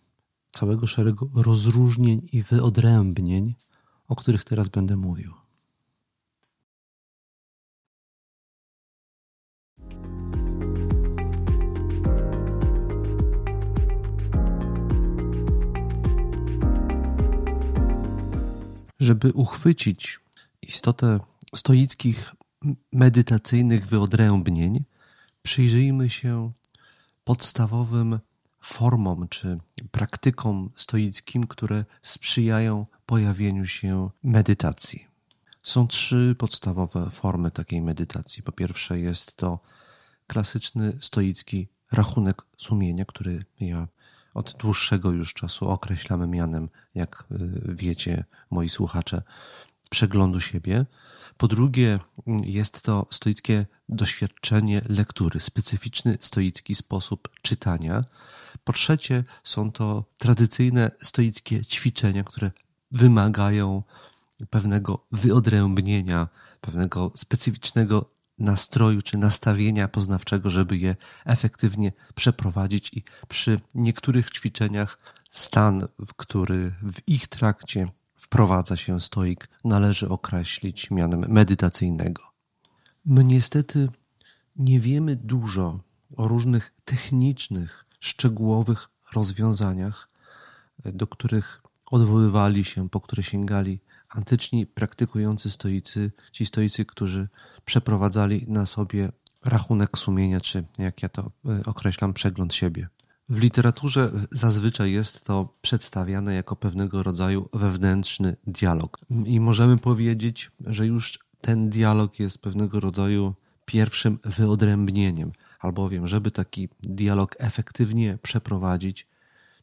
całego 0.52 0.86
szeregu 0.86 1.30
rozróżnień 1.34 2.28
i 2.32 2.42
wyodrębnień, 2.42 3.54
o 4.08 4.16
których 4.16 4.44
teraz 4.44 4.68
będę 4.68 4.96
mówił. 4.96 5.41
Żeby 19.02 19.32
uchwycić 19.32 20.20
istotę 20.62 21.20
stoickich 21.56 22.34
medytacyjnych 22.92 23.86
wyodrębnień 23.86 24.84
przyjrzyjmy 25.42 26.10
się 26.10 26.52
podstawowym 27.24 28.20
formom 28.60 29.28
czy 29.28 29.58
praktykom 29.90 30.70
stoickim, 30.76 31.46
które 31.46 31.84
sprzyjają 32.02 32.86
pojawieniu 33.06 33.66
się 33.66 34.10
medytacji. 34.22 35.06
Są 35.62 35.86
trzy 35.86 36.34
podstawowe 36.38 37.10
formy 37.10 37.50
takiej 37.50 37.82
medytacji. 37.82 38.42
Po 38.42 38.52
pierwsze, 38.52 39.00
jest 39.00 39.36
to 39.36 39.60
klasyczny 40.26 40.98
stoicki 41.00 41.68
rachunek 41.92 42.42
sumienia, 42.58 43.04
który 43.04 43.44
ja 43.60 43.88
od 44.34 44.56
dłuższego 44.58 45.10
już 45.10 45.34
czasu 45.34 45.68
określamy 45.68 46.26
mianem, 46.26 46.68
jak 46.94 47.24
y, 47.32 47.74
wiecie, 47.74 48.24
moi 48.50 48.68
słuchacze, 48.68 49.22
przeglądu 49.90 50.40
siebie. 50.40 50.86
Po 51.36 51.48
drugie, 51.48 51.98
jest 52.44 52.82
to 52.82 53.06
stoickie 53.10 53.66
doświadczenie 53.88 54.82
lektury, 54.88 55.40
specyficzny 55.40 56.18
stoicki 56.20 56.74
sposób 56.74 57.28
czytania. 57.42 58.04
Po 58.64 58.72
trzecie, 58.72 59.24
są 59.44 59.72
to 59.72 60.04
tradycyjne 60.18 60.90
stoickie 61.02 61.64
ćwiczenia, 61.64 62.24
które 62.24 62.50
wymagają 62.90 63.82
pewnego 64.50 65.06
wyodrębnienia, 65.12 66.28
pewnego 66.60 67.12
specyficznego 67.16 68.11
nastroju 68.42 69.02
czy 69.02 69.18
nastawienia 69.18 69.88
poznawczego, 69.88 70.50
żeby 70.50 70.76
je 70.76 70.96
efektywnie 71.24 71.92
przeprowadzić 72.14 72.92
i 72.94 73.04
przy 73.28 73.60
niektórych 73.74 74.30
ćwiczeniach 74.30 74.98
stan, 75.30 75.88
w 76.06 76.14
który 76.14 76.74
w 76.82 77.08
ich 77.08 77.28
trakcie 77.28 77.88
wprowadza 78.14 78.76
się 78.76 79.00
stoik, 79.00 79.48
należy 79.64 80.08
określić 80.08 80.90
mianem 80.90 81.24
medytacyjnego. 81.28 82.22
My 83.04 83.24
niestety 83.24 83.88
nie 84.56 84.80
wiemy 84.80 85.16
dużo 85.16 85.80
o 86.16 86.28
różnych 86.28 86.72
technicznych, 86.84 87.84
szczegółowych 88.00 88.88
rozwiązaniach, 89.12 90.08
do 90.84 91.06
których 91.06 91.62
odwoływali 91.90 92.64
się, 92.64 92.88
po 92.88 93.00
które 93.00 93.22
sięgali 93.22 93.80
antyczni 94.16 94.66
praktykujący 94.66 95.50
stoicy, 95.50 96.12
ci 96.32 96.46
stoicy, 96.46 96.84
którzy 96.84 97.28
przeprowadzali 97.64 98.44
na 98.48 98.66
sobie 98.66 99.12
rachunek 99.44 99.98
sumienia, 99.98 100.40
czy 100.40 100.64
jak 100.78 101.02
ja 101.02 101.08
to 101.08 101.30
y, 101.60 101.64
określam, 101.64 102.12
przegląd 102.12 102.54
siebie. 102.54 102.88
W 103.28 103.38
literaturze 103.38 104.10
zazwyczaj 104.30 104.92
jest 104.92 105.24
to 105.24 105.54
przedstawiane 105.62 106.34
jako 106.34 106.56
pewnego 106.56 107.02
rodzaju 107.02 107.48
wewnętrzny 107.52 108.36
dialog. 108.46 108.98
I 109.24 109.40
możemy 109.40 109.78
powiedzieć, 109.78 110.50
że 110.60 110.86
już 110.86 111.18
ten 111.40 111.70
dialog 111.70 112.18
jest 112.20 112.38
pewnego 112.38 112.80
rodzaju 112.80 113.34
pierwszym 113.64 114.18
wyodrębnieniem, 114.24 115.32
albowiem, 115.60 116.06
żeby 116.06 116.30
taki 116.30 116.68
dialog 116.82 117.36
efektywnie 117.38 118.18
przeprowadzić, 118.22 119.06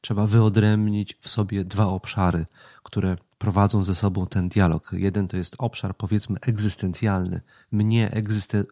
trzeba 0.01 0.27
wyodrębnić 0.27 1.15
w 1.19 1.29
sobie 1.29 1.65
dwa 1.65 1.85
obszary, 1.85 2.45
które 2.83 3.17
prowadzą 3.37 3.83
ze 3.83 3.95
sobą 3.95 4.27
ten 4.27 4.49
dialog. 4.49 4.91
Jeden 4.93 5.27
to 5.27 5.37
jest 5.37 5.55
obszar, 5.57 5.97
powiedzmy, 5.97 6.39
egzystencjalny, 6.41 7.41
mnie 7.71 8.11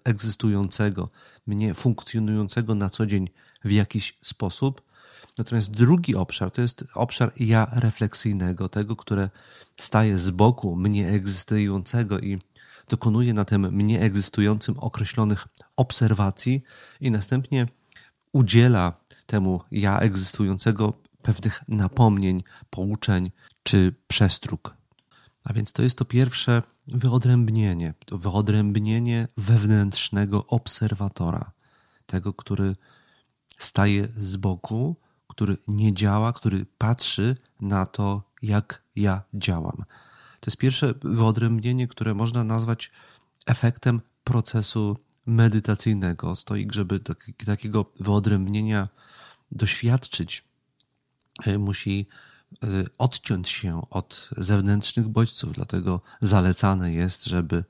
egzystującego, 0.03 1.09
mnie 1.47 1.73
funkcjonującego 1.73 2.75
na 2.75 2.89
co 2.89 3.05
dzień 3.05 3.27
w 3.63 3.71
jakiś 3.71 4.17
sposób. 4.21 4.81
Natomiast 5.37 5.71
drugi 5.71 6.15
obszar 6.15 6.51
to 6.51 6.61
jest 6.61 6.83
obszar 6.93 7.31
ja 7.39 7.67
refleksyjnego, 7.71 8.69
tego, 8.69 8.95
które 8.95 9.29
staje 9.77 10.19
z 10.19 10.29
boku 10.29 10.75
mnie 10.75 11.09
egzystującego 11.09 12.19
i 12.19 12.39
dokonuje 12.89 13.33
na 13.33 13.45
tym 13.45 13.61
mnie 13.71 14.01
egzystującym 14.01 14.79
określonych 14.79 15.47
obserwacji 15.75 16.63
i 17.01 17.11
następnie 17.11 17.67
udziela 18.31 18.93
temu 19.25 19.61
ja 19.71 19.99
egzystującego 19.99 20.93
pewnych 21.27 21.61
napomnień, 21.67 22.43
pouczeń 22.69 23.31
czy 23.63 23.95
przestróg. 24.07 24.73
A 25.43 25.53
więc 25.53 25.73
to 25.73 25.83
jest 25.83 25.97
to 25.97 26.05
pierwsze 26.05 26.63
wyodrębnienie, 26.87 27.93
to 28.05 28.17
wyodrębnienie 28.17 29.27
wewnętrznego 29.37 30.45
obserwatora, 30.47 31.51
tego, 32.05 32.33
który 32.33 32.75
staje 33.57 34.07
z 34.17 34.37
boku, 34.37 34.95
który 35.27 35.57
nie 35.67 35.93
działa, 35.93 36.33
który 36.33 36.65
patrzy 36.77 37.35
na 37.61 37.85
to, 37.85 38.23
jak 38.41 38.83
ja 38.95 39.21
działam. 39.33 39.77
To 40.39 40.45
jest 40.47 40.57
pierwsze 40.57 40.93
wyodrębnienie, 41.01 41.87
które 41.87 42.13
można 42.13 42.43
nazwać 42.43 42.91
efektem 43.45 44.01
procesu 44.23 44.97
medytacyjnego. 45.25 46.35
Stoi, 46.35 46.67
żeby 46.71 46.99
takiego 47.45 47.85
wyodrębnienia 47.99 48.87
doświadczyć, 49.51 50.47
musi 51.57 52.07
e, 52.63 52.67
odciąć 52.97 53.49
się 53.49 53.81
od 53.89 54.29
zewnętrznych 54.37 55.07
bodźców, 55.07 55.53
dlatego 55.53 56.01
zalecane 56.21 56.93
jest, 56.93 57.25
żeby 57.25 57.63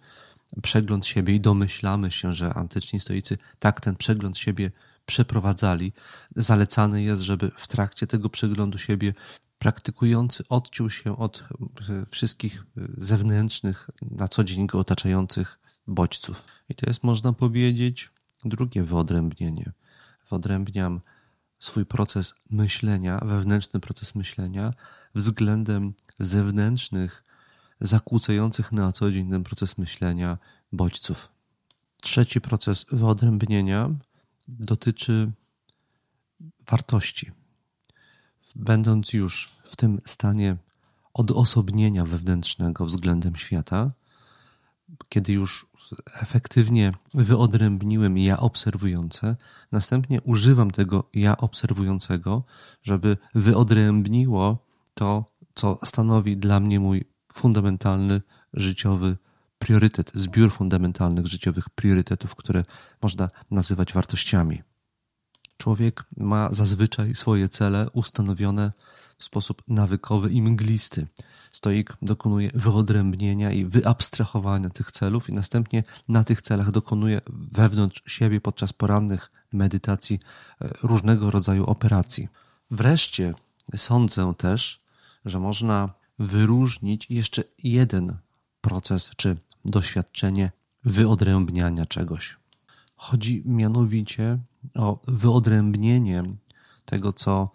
przegląd 0.62 1.06
siebie 1.06 1.36
i 1.36 1.40
domyślamy 1.40 2.12
się, 2.12 2.34
że 2.34 2.54
antyczni 2.54 3.00
stoicy 3.00 3.38
tak 3.60 3.82
ten 3.82 3.96
przegląd 3.96 4.38
siebie 4.38 4.72
przeprowadzali. 5.06 5.94
Zalecane 6.36 7.04
jest, 7.04 7.22
żeby 7.22 7.52
w 7.58 7.68
trakcie 7.68 8.08
tego 8.08 8.30
przeglądu 8.30 8.78
siebie 8.78 9.14
praktykujący 9.60 10.44
odciął 10.50 10.90
się 10.90 11.18
od 11.18 11.44
e, 11.90 12.06
wszystkich 12.12 12.64
zewnętrznych, 12.98 13.90
na 14.02 14.28
co 14.28 14.44
dzień 14.44 14.68
go 14.68 14.80
otaczających 14.80 15.60
bodźców. 15.88 16.44
I 16.70 16.76
to 16.76 16.90
jest, 16.90 17.04
można 17.04 17.34
powiedzieć, 17.34 18.10
drugie 18.46 18.84
wyodrębnienie. 18.84 19.72
Wyodrębniam 20.30 21.02
swój 21.60 21.86
proces 21.86 22.36
myślenia, 22.50 23.20
wewnętrzny 23.26 23.80
proces 23.80 24.16
myślenia 24.16 24.74
względem 25.16 25.94
zewnętrznych, 26.20 27.24
zakłócających 27.82 28.72
na 28.72 28.92
co 28.92 29.12
dzień 29.12 29.30
ten 29.30 29.44
proces 29.44 29.78
myślenia 29.78 30.38
bodźców. 30.72 31.30
Trzeci 32.02 32.42
proces 32.42 32.86
wyodrębnienia 32.92 33.90
dotyczy 34.48 35.32
wartości. 36.68 37.32
Będąc 38.56 39.14
już 39.14 39.52
w 39.64 39.76
tym 39.76 40.00
stanie 40.06 40.58
odosobnienia 41.14 42.06
wewnętrznego 42.06 42.86
względem 42.86 43.36
świata, 43.36 43.92
kiedy 45.10 45.34
już 45.34 45.66
efektywnie 46.22 46.94
wyodrębniłem 47.14 48.18
ja 48.18 48.38
obserwujące, 48.38 49.36
następnie 49.72 50.22
używam 50.22 50.72
tego 50.72 51.10
ja 51.14 51.38
obserwującego, 51.38 52.44
żeby 52.84 53.18
wyodrębniło 53.36 54.66
to, 54.94 55.32
co 55.56 55.80
stanowi 55.86 56.38
dla 56.38 56.60
mnie 56.60 56.80
mój 56.80 57.06
fundamentalny 57.34 58.22
życiowy 58.54 59.18
priorytet, 59.60 60.12
zbiór 60.16 60.52
fundamentalnych 60.52 61.28
życiowych 61.28 61.70
priorytetów, 61.70 62.36
które 62.36 62.64
można 63.02 63.30
nazywać 63.52 63.94
wartościami. 63.94 64.62
Człowiek 65.58 66.04
ma 66.18 66.50
zazwyczaj 66.54 67.16
swoje 67.16 67.50
cele 67.50 67.90
ustanowione 67.94 68.72
w 69.18 69.24
sposób 69.24 69.64
nawykowy 69.68 70.30
i 70.30 70.42
mglisty. 70.42 71.08
Stoik 71.52 71.98
dokonuje 72.02 72.50
wyodrębnienia 72.54 73.52
i 73.52 73.66
wyabstrahowania 73.66 74.70
tych 74.70 74.92
celów 74.92 75.30
i 75.30 75.34
następnie 75.34 75.84
na 76.08 76.24
tych 76.24 76.42
celach 76.42 76.72
dokonuje 76.72 77.22
wewnątrz 77.30 78.04
siebie 78.06 78.42
podczas 78.42 78.74
porannych 78.74 79.32
medytacji 79.54 80.20
e, 80.62 80.70
różnego 80.84 81.32
rodzaju 81.32 81.66
operacji. 81.66 82.28
Wreszcie 82.72 83.34
sądzę 83.76 84.34
też, 84.38 84.82
że 85.26 85.40
można 85.40 85.90
wyróżnić 86.20 87.08
jeszcze 87.10 87.44
jeden 87.64 88.18
proces 88.62 89.12
czy 89.18 89.38
doświadczenie 89.66 90.52
wyodrębniania 90.84 91.86
czegoś. 91.86 92.38
Chodzi 92.96 93.44
mianowicie 93.46 94.40
o 94.76 95.00
wyodrębnienie 95.08 96.24
tego, 96.86 97.14
co 97.14 97.50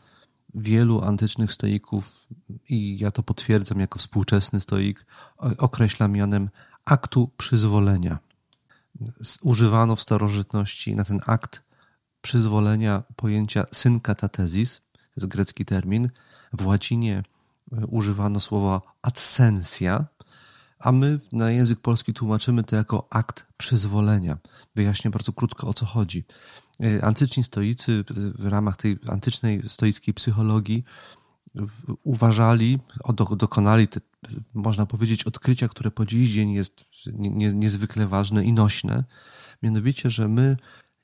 wielu 0.55 1.05
antycznych 1.05 1.53
stoików, 1.53 2.27
i 2.68 2.98
ja 2.98 3.11
to 3.11 3.22
potwierdzam 3.22 3.81
jako 3.81 3.98
współczesny 3.98 4.61
stoik, 4.61 5.07
określa 5.59 6.09
mianem 6.09 6.51
aktu 6.85 7.31
przyzwolenia. 7.37 8.18
Używano 9.42 9.96
w 9.96 10.03
starożytności 10.03 10.96
na 10.96 11.05
ten 11.05 11.20
akt 11.27 11.62
przyzwolenia 12.22 13.03
pojęcia 13.16 13.64
synkatatesis, 13.72 14.81
to 14.92 15.11
jest 15.16 15.27
grecki 15.27 15.64
termin. 15.64 16.11
W 16.53 16.66
łacinie 16.66 17.22
e, 17.72 17.87
używano 17.87 18.40
słowa 18.40 18.81
adsensia, 19.03 20.07
a 20.79 20.92
my 20.92 21.20
na 21.33 21.51
język 21.51 21.81
polski 21.81 22.14
tłumaczymy 22.14 22.64
to 22.64 22.77
jako 22.77 23.07
akt 23.11 23.46
przyzwolenia. 23.57 24.38
Wyjaśnię 24.75 25.11
bardzo 25.11 25.33
krótko 25.33 25.68
o 25.68 25.75
co 25.75 25.87
chodzi. 25.87 26.25
E, 26.83 27.05
antyczni 27.05 27.45
stoicy 27.45 28.05
w 28.38 28.47
ramach 28.47 28.77
tej 28.77 28.99
antycznej 29.09 29.62
stoickiej 29.68 30.14
psychologii 30.14 30.85
uważali, 32.03 32.79
dokonali, 33.37 33.88
te, 33.88 34.01
można 34.55 34.87
powiedzieć, 34.87 35.25
odkrycia, 35.25 35.68
które 35.68 35.90
po 35.90 36.07
dziś 36.07 36.31
dzień 36.31 36.53
jest 36.53 36.85
niezwykle 37.55 38.07
ważne 38.07 38.45
i 38.45 38.53
nośne. 38.53 39.05
Mianowicie, 39.62 40.11
że 40.11 40.29
my 40.29 40.57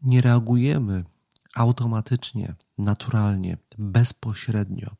nie 0.03 0.21
reagujemy 0.21 1.05
automatycznie, 1.55 2.55
naturalnie, 2.79 3.57
bezpośrednio 3.79 4.97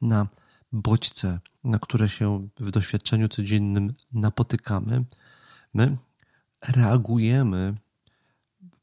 na 0.00 0.26
bodźce, 0.72 1.40
na 1.64 1.78
które 1.78 2.08
się 2.08 2.48
w 2.60 2.70
doświadczeniu 2.70 3.28
codziennym 3.28 3.94
napotykamy. 4.12 5.04
My 5.74 5.96
reagujemy 6.68 7.74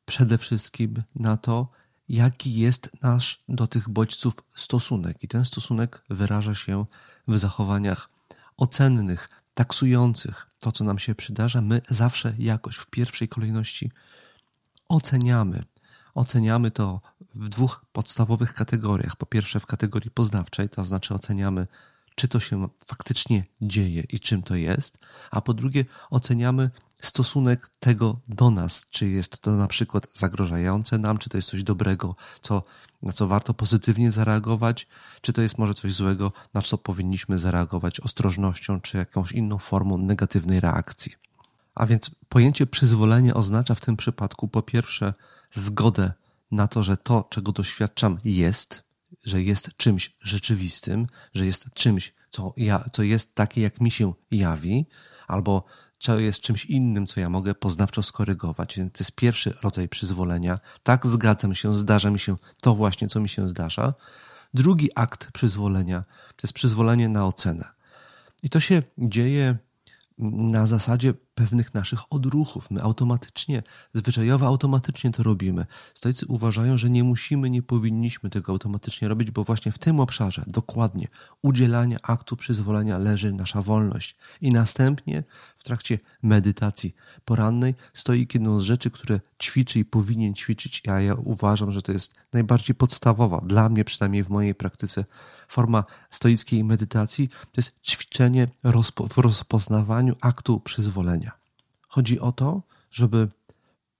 przede 0.05 0.37
wszystkim 0.37 1.03
na 1.15 1.37
to, 1.37 1.67
jaki 2.09 2.53
jest 2.53 2.89
nasz 3.01 3.43
do 3.49 3.67
tych 3.67 3.89
bodźców 3.89 4.33
stosunek. 4.55 5.23
I 5.23 5.27
ten 5.27 5.45
stosunek 5.45 6.03
wyraża 6.09 6.55
się 6.55 6.85
w 7.27 7.37
zachowaniach 7.37 8.09
ocennych, 8.57 9.29
taksujących 9.53 10.47
to, 10.59 10.71
co 10.71 10.83
nam 10.83 10.99
się 10.99 11.15
przydarza. 11.15 11.61
My 11.61 11.81
zawsze 11.89 12.35
jakoś 12.37 12.75
w 12.75 12.85
pierwszej 12.85 13.27
kolejności 13.27 13.91
oceniamy. 14.89 15.63
Oceniamy 16.13 16.71
to 16.71 17.01
w 17.35 17.49
dwóch 17.49 17.85
podstawowych 17.91 18.53
kategoriach. 18.53 19.15
Po 19.15 19.25
pierwsze, 19.25 19.59
w 19.59 19.65
kategorii 19.65 20.11
poznawczej, 20.11 20.69
to 20.69 20.83
znaczy 20.83 21.13
oceniamy, 21.13 21.67
czy 22.15 22.27
to 22.27 22.39
się 22.39 22.67
faktycznie 22.87 23.43
dzieje 23.61 24.03
i 24.09 24.19
czym 24.19 24.43
to 24.43 24.55
jest, 24.55 24.99
a 25.31 25.41
po 25.41 25.53
drugie, 25.53 25.85
oceniamy 26.09 26.71
stosunek 27.07 27.69
tego 27.79 28.19
do 28.27 28.51
nas, 28.51 28.85
czy 28.89 29.09
jest 29.09 29.41
to 29.41 29.51
na 29.51 29.67
przykład 29.67 30.07
zagrożające 30.13 30.97
nam, 30.97 31.17
czy 31.17 31.29
to 31.29 31.37
jest 31.37 31.49
coś 31.49 31.63
dobrego, 31.63 32.15
co, 32.41 32.63
na 33.01 33.13
co 33.13 33.27
warto 33.27 33.53
pozytywnie 33.53 34.11
zareagować, 34.11 34.87
czy 35.21 35.33
to 35.33 35.41
jest 35.41 35.57
może 35.57 35.73
coś 35.73 35.93
złego, 35.93 36.31
na 36.53 36.61
co 36.61 36.77
powinniśmy 36.77 37.39
zareagować 37.39 37.99
ostrożnością, 37.99 38.81
czy 38.81 38.97
jakąś 38.97 39.31
inną 39.31 39.57
formą 39.57 39.97
negatywnej 39.97 40.59
reakcji. 40.59 41.11
A 41.75 41.85
więc 41.85 42.11
pojęcie 42.29 42.67
przyzwolenie 42.67 43.33
oznacza 43.33 43.75
w 43.75 43.81
tym 43.81 43.97
przypadku 43.97 44.47
po 44.47 44.61
pierwsze 44.61 45.13
zgodę 45.51 46.13
na 46.51 46.67
to, 46.67 46.83
że 46.83 46.97
to, 46.97 47.27
czego 47.29 47.51
doświadczam, 47.51 48.17
jest, 48.23 48.83
że 49.23 49.43
jest 49.43 49.69
czymś 49.77 50.15
rzeczywistym, 50.21 51.07
że 51.33 51.45
jest 51.45 51.65
czymś, 51.73 52.13
co, 52.29 52.53
ja, 52.57 52.85
co 52.91 53.03
jest 53.03 53.35
takie, 53.35 53.61
jak 53.61 53.81
mi 53.81 53.91
się 53.91 54.13
jawi, 54.31 54.85
albo 55.27 55.63
co 56.05 56.19
jest 56.19 56.41
czymś 56.41 56.65
innym, 56.65 57.07
co 57.07 57.19
ja 57.19 57.29
mogę 57.29 57.55
poznawczo 57.55 58.03
skorygować. 58.03 58.75
To 58.75 58.99
jest 58.99 59.11
pierwszy 59.11 59.53
rodzaj 59.63 59.89
przyzwolenia. 59.89 60.59
Tak, 60.83 61.07
zgadzam 61.07 61.55
się, 61.55 61.75
zdarza 61.75 62.11
mi 62.11 62.19
się 62.19 62.35
to 62.61 62.75
właśnie, 62.75 63.07
co 63.07 63.19
mi 63.19 63.29
się 63.29 63.47
zdarza. 63.47 63.93
Drugi 64.53 64.89
akt 64.95 65.31
przyzwolenia 65.31 66.03
to 66.27 66.47
jest 66.47 66.53
przyzwolenie 66.53 67.09
na 67.09 67.25
ocenę. 67.25 67.65
I 68.43 68.49
to 68.49 68.59
się 68.59 68.83
dzieje 68.97 69.57
na 70.17 70.67
zasadzie 70.67 71.13
pewnych 71.35 71.73
naszych 71.73 71.99
odruchów. 72.09 72.71
My 72.71 72.81
automatycznie, 72.83 73.63
zwyczajowo 73.93 74.47
automatycznie 74.47 75.11
to 75.11 75.23
robimy. 75.23 75.65
Stoicy 75.93 76.25
uważają, 76.25 76.77
że 76.77 76.89
nie 76.89 77.03
musimy, 77.03 77.49
nie 77.49 77.63
powinniśmy 77.63 78.29
tego 78.29 78.51
automatycznie 78.51 79.07
robić, 79.07 79.31
bo 79.31 79.43
właśnie 79.43 79.71
w 79.71 79.77
tym 79.77 79.99
obszarze, 79.99 80.43
dokładnie, 80.47 81.07
udzielania 81.41 81.97
aktu 82.03 82.37
przyzwolenia 82.37 82.97
leży 82.97 83.33
nasza 83.33 83.61
wolność. 83.61 84.15
I 84.41 84.51
następnie 84.51 85.23
w 85.57 85.63
trakcie 85.63 85.99
medytacji 86.23 86.95
porannej 87.25 87.75
stoi 87.93 88.27
jedną 88.33 88.59
z 88.59 88.63
rzeczy, 88.63 88.91
które 88.91 89.19
ćwiczy 89.41 89.79
i 89.79 89.85
powinien 89.85 90.33
ćwiczyć, 90.33 90.83
a 90.87 91.01
ja 91.01 91.15
uważam, 91.15 91.71
że 91.71 91.81
to 91.81 91.91
jest 91.91 92.13
najbardziej 92.33 92.75
podstawowa, 92.75 93.41
dla 93.41 93.69
mnie 93.69 93.85
przynajmniej 93.85 94.23
w 94.23 94.29
mojej 94.29 94.55
praktyce, 94.55 95.05
forma 95.47 95.83
stoickiej 96.09 96.63
medytacji, 96.63 97.29
to 97.29 97.57
jest 97.57 97.71
ćwiczenie 97.83 98.47
w 99.13 99.17
rozpoznawaniu 99.17 100.15
aktu 100.21 100.59
przyzwolenia. 100.59 101.24
Chodzi 101.95 102.19
o 102.19 102.31
to, 102.31 102.63
żeby 102.91 103.27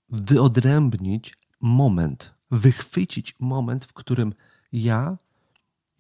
wyodrębnić 0.10 1.38
moment, 1.62 2.34
wychwycić 2.52 3.36
moment, 3.40 3.86
w 3.86 3.94
którym 3.94 4.34
ja, 4.72 5.18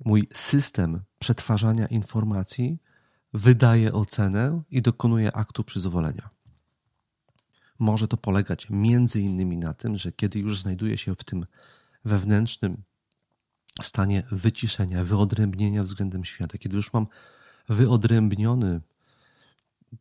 mój 0.05 0.27
system 0.33 1.01
przetwarzania 1.19 1.87
informacji, 1.87 2.79
wydaje 3.33 3.93
ocenę 3.93 4.61
i 4.71 4.81
dokonuje 4.81 5.35
aktu 5.35 5.63
przyzwolenia. 5.63 6.29
Może 7.79 8.07
to 8.07 8.17
polegać 8.17 8.67
między 8.69 9.21
innymi 9.21 9.57
na 9.57 9.73
tym, 9.73 9.97
że 9.97 10.11
kiedy 10.11 10.39
już 10.39 10.61
znajduję 10.61 10.97
się 10.97 11.15
w 11.15 11.23
tym 11.23 11.45
wewnętrznym 12.05 12.83
stanie 13.81 14.23
wyciszenia, 14.31 15.03
wyodrębnienia 15.03 15.83
względem 15.83 16.25
świata, 16.25 16.57
kiedy 16.57 16.75
już 16.75 16.93
mam 16.93 17.07
wyodrębniony 17.69 18.81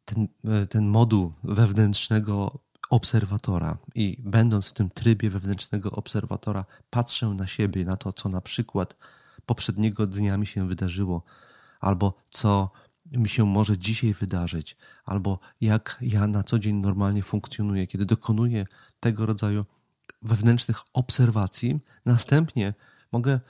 ten, 0.05 0.29
ten 0.71 0.87
moduł 0.87 1.33
wewnętrznego 1.45 2.59
obserwatora 2.91 3.79
i 3.95 4.17
będąc 4.25 4.69
w 4.69 4.73
tym 4.73 4.91
trybie 4.91 5.31
wewnętrznego 5.31 5.91
obserwatora, 5.91 6.65
patrzę 6.91 7.29
na 7.29 7.47
siebie, 7.47 7.85
na 7.85 7.97
to, 7.97 8.13
co 8.13 8.29
na 8.29 8.41
przykład 8.41 8.97
poprzedniego 9.47 10.07
dnia 10.07 10.37
mi 10.37 10.47
się 10.47 10.69
wydarzyło, 10.69 11.23
albo 11.81 12.15
co 12.31 12.71
mi 13.13 13.29
się 13.29 13.47
może 13.47 13.79
dzisiaj 13.79 14.15
wydarzyć, 14.15 14.77
albo 15.05 15.39
jak 15.61 15.99
ja 16.01 16.27
na 16.27 16.43
co 16.43 16.59
dzień 16.59 16.77
normalnie 16.77 17.23
funkcjonuję, 17.23 17.87
kiedy 17.87 18.07
dokonuję 18.07 18.67
tego 19.01 19.27
rodzaju 19.27 19.65
wewnętrznych 20.23 20.81
obserwacji, 20.93 21.81
następnie 22.07 22.75
mogę 23.13 23.41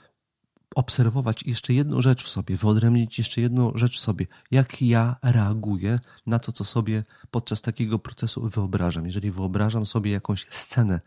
obserwować 0.75 1.43
jeszcze 1.43 1.73
jedną 1.73 2.03
rzecz 2.03 2.25
w 2.25 2.29
sobie, 2.29 2.57
wyodrębnić 2.57 3.19
jeszcze 3.19 3.41
jedną 3.41 3.73
rzecz 3.75 3.97
w 3.97 4.01
sobie, 4.01 4.27
jak 4.51 4.83
ja 4.83 5.17
reaguję 5.23 6.01
na 6.27 6.39
to, 6.39 6.53
co 6.53 6.65
sobie 6.65 7.05
podczas 7.31 7.63
takiego 7.63 7.99
procesu 7.99 8.49
wyobrażam. 8.49 9.07
Jeżeli 9.07 9.31
wyobrażam 9.31 9.87
sobie 9.87 10.11
jakąś 10.11 10.47
scenę, 10.49 11.01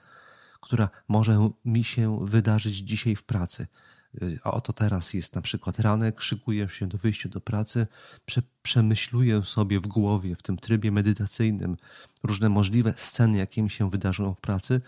która 0.62 0.90
może 1.08 1.50
mi 1.66 1.84
się 1.84 2.26
wydarzyć 2.26 2.76
dzisiaj 2.76 3.16
w 3.16 3.24
pracy, 3.24 3.68
y, 4.22 4.40
a 4.44 4.52
oto 4.52 4.74
teraz 4.74 5.14
jest 5.14 5.36
na 5.36 5.42
przykład 5.42 5.80
ranek, 5.80 6.22
szykuję 6.22 6.70
się 6.70 6.88
do 6.88 6.98
wyjścia 6.98 7.30
do 7.30 7.42
pracy, 7.42 7.88
prze, 8.26 8.42
przemyśluję 8.62 9.44
sobie 9.44 9.80
w 9.80 9.88
głowie, 9.88 10.36
w 10.36 10.44
tym 10.44 10.58
trybie 10.58 10.92
medytacyjnym 10.92 11.78
różne 12.24 12.50
możliwe 12.50 12.94
sceny, 12.98 13.38
jakie 13.38 13.64
mi 13.64 13.70
się 13.70 13.90
wydarzą 13.90 14.34
w 14.34 14.42
pracy, 14.42 14.82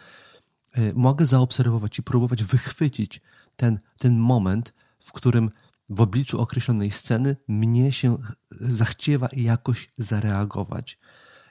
y, 0.78 0.94
mogę 0.96 1.28
zaobserwować 1.28 2.00
i 2.00 2.04
próbować 2.04 2.44
wychwycić 2.44 3.22
ten, 3.60 3.80
ten 4.00 4.18
moment, 4.18 4.74
w 5.00 5.12
którym 5.12 5.50
w 5.90 6.02
obliczu 6.02 6.42
określonej 6.42 6.92
sceny 6.92 7.36
mnie 7.48 7.92
się 7.92 8.18
zachciewa 8.52 9.30
jakoś 9.34 9.92
zareagować. 9.98 11.00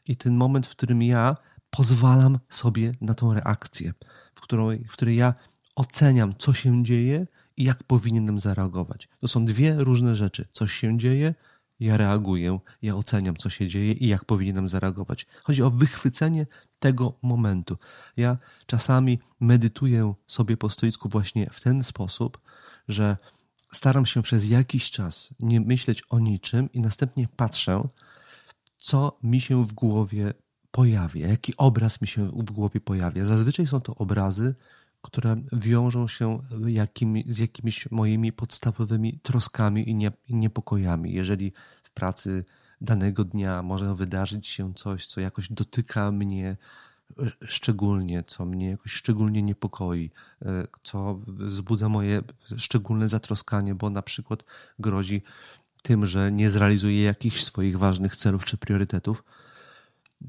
I 0.06 0.16
ten 0.16 0.34
moment, 0.36 0.66
w 0.66 0.70
którym 0.70 1.02
ja 1.02 1.36
pozwalam 1.70 2.38
sobie 2.48 2.92
na 3.00 3.14
tą 3.14 3.34
reakcję, 3.34 3.92
w, 4.34 4.40
której, 4.40 4.84
w 4.84 4.92
której 4.92 5.16
ja 5.16 5.34
oceniam, 5.76 6.34
co 6.38 6.52
się 6.52 6.84
dzieje 6.84 7.26
i 7.56 7.64
jak 7.64 7.84
powinienem 7.84 8.38
zareagować. 8.38 9.08
To 9.20 9.28
są 9.28 9.44
dwie 9.44 9.74
różne 9.74 10.14
rzeczy. 10.14 10.48
Coś 10.52 10.72
się 10.72 10.98
dzieje, 10.98 11.34
ja 11.80 11.96
reaguję, 11.96 12.58
ja 12.82 12.96
oceniam, 12.96 13.36
co 13.36 13.50
się 13.50 13.68
dzieje 13.68 13.92
i 13.92 14.08
jak 14.08 14.24
powinienem 14.24 14.68
zareagować. 14.68 15.26
Chodzi 15.42 15.62
o 15.62 15.70
wychwycenie 15.70 16.46
tego 16.78 17.18
momentu. 17.22 17.76
Ja 18.16 18.36
czasami 18.66 19.18
medytuję 19.40 20.14
sobie 20.26 20.56
po 20.56 20.70
stoicku 20.70 21.08
właśnie 21.08 21.50
w 21.50 21.60
ten 21.60 21.84
sposób, 21.84 22.38
że 22.88 23.16
staram 23.72 24.06
się 24.06 24.22
przez 24.22 24.48
jakiś 24.48 24.90
czas 24.90 25.34
nie 25.40 25.60
myśleć 25.60 26.02
o 26.10 26.18
niczym 26.18 26.72
i 26.72 26.80
następnie 26.80 27.28
patrzę, 27.36 27.88
co 28.78 29.18
mi 29.22 29.40
się 29.40 29.64
w 29.64 29.72
głowie 29.72 30.34
pojawia, 30.70 31.28
jaki 31.28 31.56
obraz 31.56 32.00
mi 32.00 32.08
się 32.08 32.30
w 32.30 32.50
głowie 32.50 32.80
pojawia. 32.80 33.24
Zazwyczaj 33.24 33.66
są 33.66 33.80
to 33.80 33.94
obrazy, 33.94 34.54
które 35.02 35.36
wiążą 35.52 36.08
się 36.08 36.38
z 37.26 37.38
jakimiś 37.38 37.90
moimi 37.90 38.32
podstawowymi 38.32 39.20
troskami 39.22 39.90
i 40.26 40.34
niepokojami. 40.34 41.12
Jeżeli 41.12 41.52
w 41.82 41.90
pracy 41.90 42.44
danego 42.80 43.24
dnia 43.24 43.62
może 43.62 43.94
wydarzyć 43.94 44.46
się 44.46 44.74
coś, 44.74 45.06
co 45.06 45.20
jakoś 45.20 45.52
dotyka 45.52 46.12
mnie 46.12 46.56
szczególnie, 47.44 48.22
co 48.22 48.44
mnie 48.44 48.70
jakoś 48.70 48.92
szczególnie 48.92 49.42
niepokoi, 49.42 50.10
e, 50.42 50.66
co 50.82 51.20
wzbudza 51.26 51.88
moje 51.88 52.22
szczególne 52.56 53.08
zatroskanie, 53.08 53.74
bo 53.74 53.90
na 53.90 54.02
przykład 54.02 54.44
grozi 54.78 55.22
tym, 55.82 56.06
że 56.06 56.32
nie 56.32 56.50
zrealizuję 56.50 57.02
jakichś 57.02 57.44
swoich 57.44 57.78
ważnych 57.78 58.16
celów 58.16 58.44
czy 58.44 58.56
priorytetów, 58.56 59.24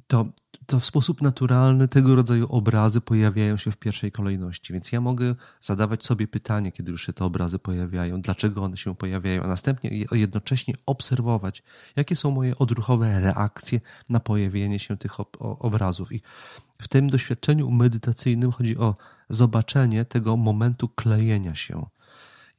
to, 0.07 0.25
to 0.65 0.79
w 0.79 0.85
sposób 0.85 1.21
naturalny 1.21 1.87
tego 1.87 2.15
rodzaju 2.15 2.47
obrazy 2.49 3.01
pojawiają 3.01 3.57
się 3.57 3.71
w 3.71 3.77
pierwszej 3.77 4.11
kolejności. 4.11 4.73
Więc 4.73 4.91
ja 4.91 5.01
mogę 5.01 5.35
zadawać 5.61 6.05
sobie 6.05 6.27
pytanie, 6.27 6.71
kiedy 6.71 6.91
już 6.91 7.05
się 7.05 7.13
te 7.13 7.25
obrazy 7.25 7.59
pojawiają, 7.59 8.21
dlaczego 8.21 8.63
one 8.63 8.77
się 8.77 8.95
pojawiają, 8.95 9.43
a 9.43 9.47
następnie 9.47 10.05
jednocześnie 10.11 10.73
obserwować, 10.85 11.63
jakie 11.95 12.15
są 12.15 12.31
moje 12.31 12.57
odruchowe 12.57 13.19
reakcje 13.19 13.81
na 14.09 14.19
pojawienie 14.19 14.79
się 14.79 14.97
tych 14.97 15.19
ob 15.19 15.37
obrazów. 15.39 16.11
I 16.11 16.21
w 16.81 16.87
tym 16.87 17.09
doświadczeniu 17.09 17.71
medytacyjnym 17.71 18.51
chodzi 18.51 18.77
o 18.77 18.95
zobaczenie 19.29 20.05
tego 20.05 20.37
momentu 20.37 20.89
klejenia 20.89 21.55
się. 21.55 21.85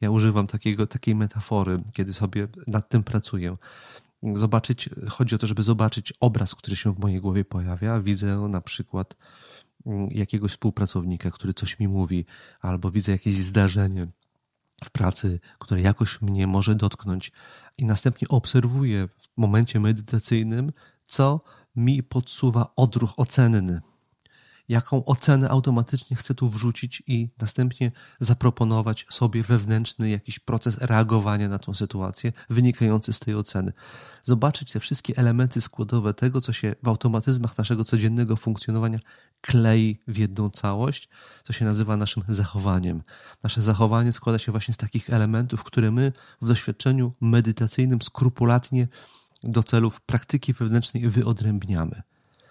Ja 0.01 0.11
używam 0.11 0.47
takiego, 0.47 0.87
takiej 0.87 1.15
metafory, 1.15 1.83
kiedy 1.93 2.13
sobie 2.13 2.49
nad 2.67 2.89
tym 2.89 3.03
pracuję. 3.03 3.57
Zobaczyć, 4.35 4.89
chodzi 5.09 5.35
o 5.35 5.39
to, 5.39 5.47
żeby 5.47 5.63
zobaczyć 5.63 6.13
obraz, 6.21 6.55
który 6.55 6.77
się 6.77 6.95
w 6.95 6.99
mojej 6.99 7.21
głowie 7.21 7.45
pojawia. 7.45 8.01
Widzę 8.01 8.37
na 8.37 8.61
przykład 8.61 9.17
mm, 9.87 10.09
jakiegoś 10.11 10.51
współpracownika, 10.51 11.31
który 11.31 11.55
coś 11.55 11.79
mi 11.79 11.89
mówi, 11.89 12.27
albo 12.61 12.91
widzę 12.91 13.13
jakieś 13.13 13.37
zdarzenie 13.37 14.07
w 14.85 14.91
pracy, 14.91 15.41
które 15.59 15.81
jakoś 15.81 16.23
mnie 16.23 16.47
może 16.47 16.75
dotknąć, 16.75 17.33
i 17.79 17.85
następnie 17.85 18.29
obserwuję 18.29 19.09
w 19.19 19.29
momencie 19.37 19.81
medytacyjnym, 19.81 20.73
co 21.07 21.41
mi 21.77 22.03
podsuwa 22.03 22.73
odruch 22.77 23.15
ocenny 23.17 23.81
jaką 24.71 25.05
ocenę 25.05 25.49
automatycznie 25.49 26.17
chcę 26.17 26.35
tu 26.35 26.49
wrzucić 26.49 27.03
i 27.07 27.29
następnie 27.41 27.93
zaproponować 28.21 29.07
sobie 29.11 29.43
wewnętrzny 29.43 30.11
jakiś 30.11 30.39
proces 30.39 30.79
reagowania 30.79 31.49
na 31.49 31.59
tą 31.59 31.75
sytuację 31.75 32.33
wynikający 32.51 33.13
z 33.13 33.19
tej 33.19 33.35
oceny. 33.35 33.73
Zobaczyć 34.25 34.73
te 34.73 34.81
wszystkie 34.81 35.17
elementy 35.17 35.61
składowe 35.61 36.15
tego, 36.15 36.41
co 36.41 36.53
się 36.53 36.75
w 36.83 36.89
automatyzmach 36.89 37.59
naszego 37.59 37.85
codziennego 37.85 38.37
funkcjonowania 38.37 38.99
klei 39.41 40.01
w 40.09 40.17
jedną 40.19 40.51
całość, 40.51 41.09
co 41.45 41.53
się 41.53 41.65
nazywa 41.65 41.97
naszym 41.97 42.23
zachowaniem. 42.29 43.03
Nasze 43.43 43.63
zachowanie 43.63 44.13
składa 44.13 44.39
się 44.39 44.53
właśnie 44.53 44.75
z 44.75 44.77
takich 44.77 45.11
elementów, 45.11 45.65
które 45.65 45.91
my 45.91 46.13
w 46.43 46.49
doświadczeniu 46.49 47.13
medytacyjnym 47.21 48.03
skrupulatnie 48.03 48.89
do 49.43 49.63
celów 49.63 50.01
praktyki 50.01 50.53
wewnętrznej 50.53 51.09
wyodrębniamy. 51.09 52.03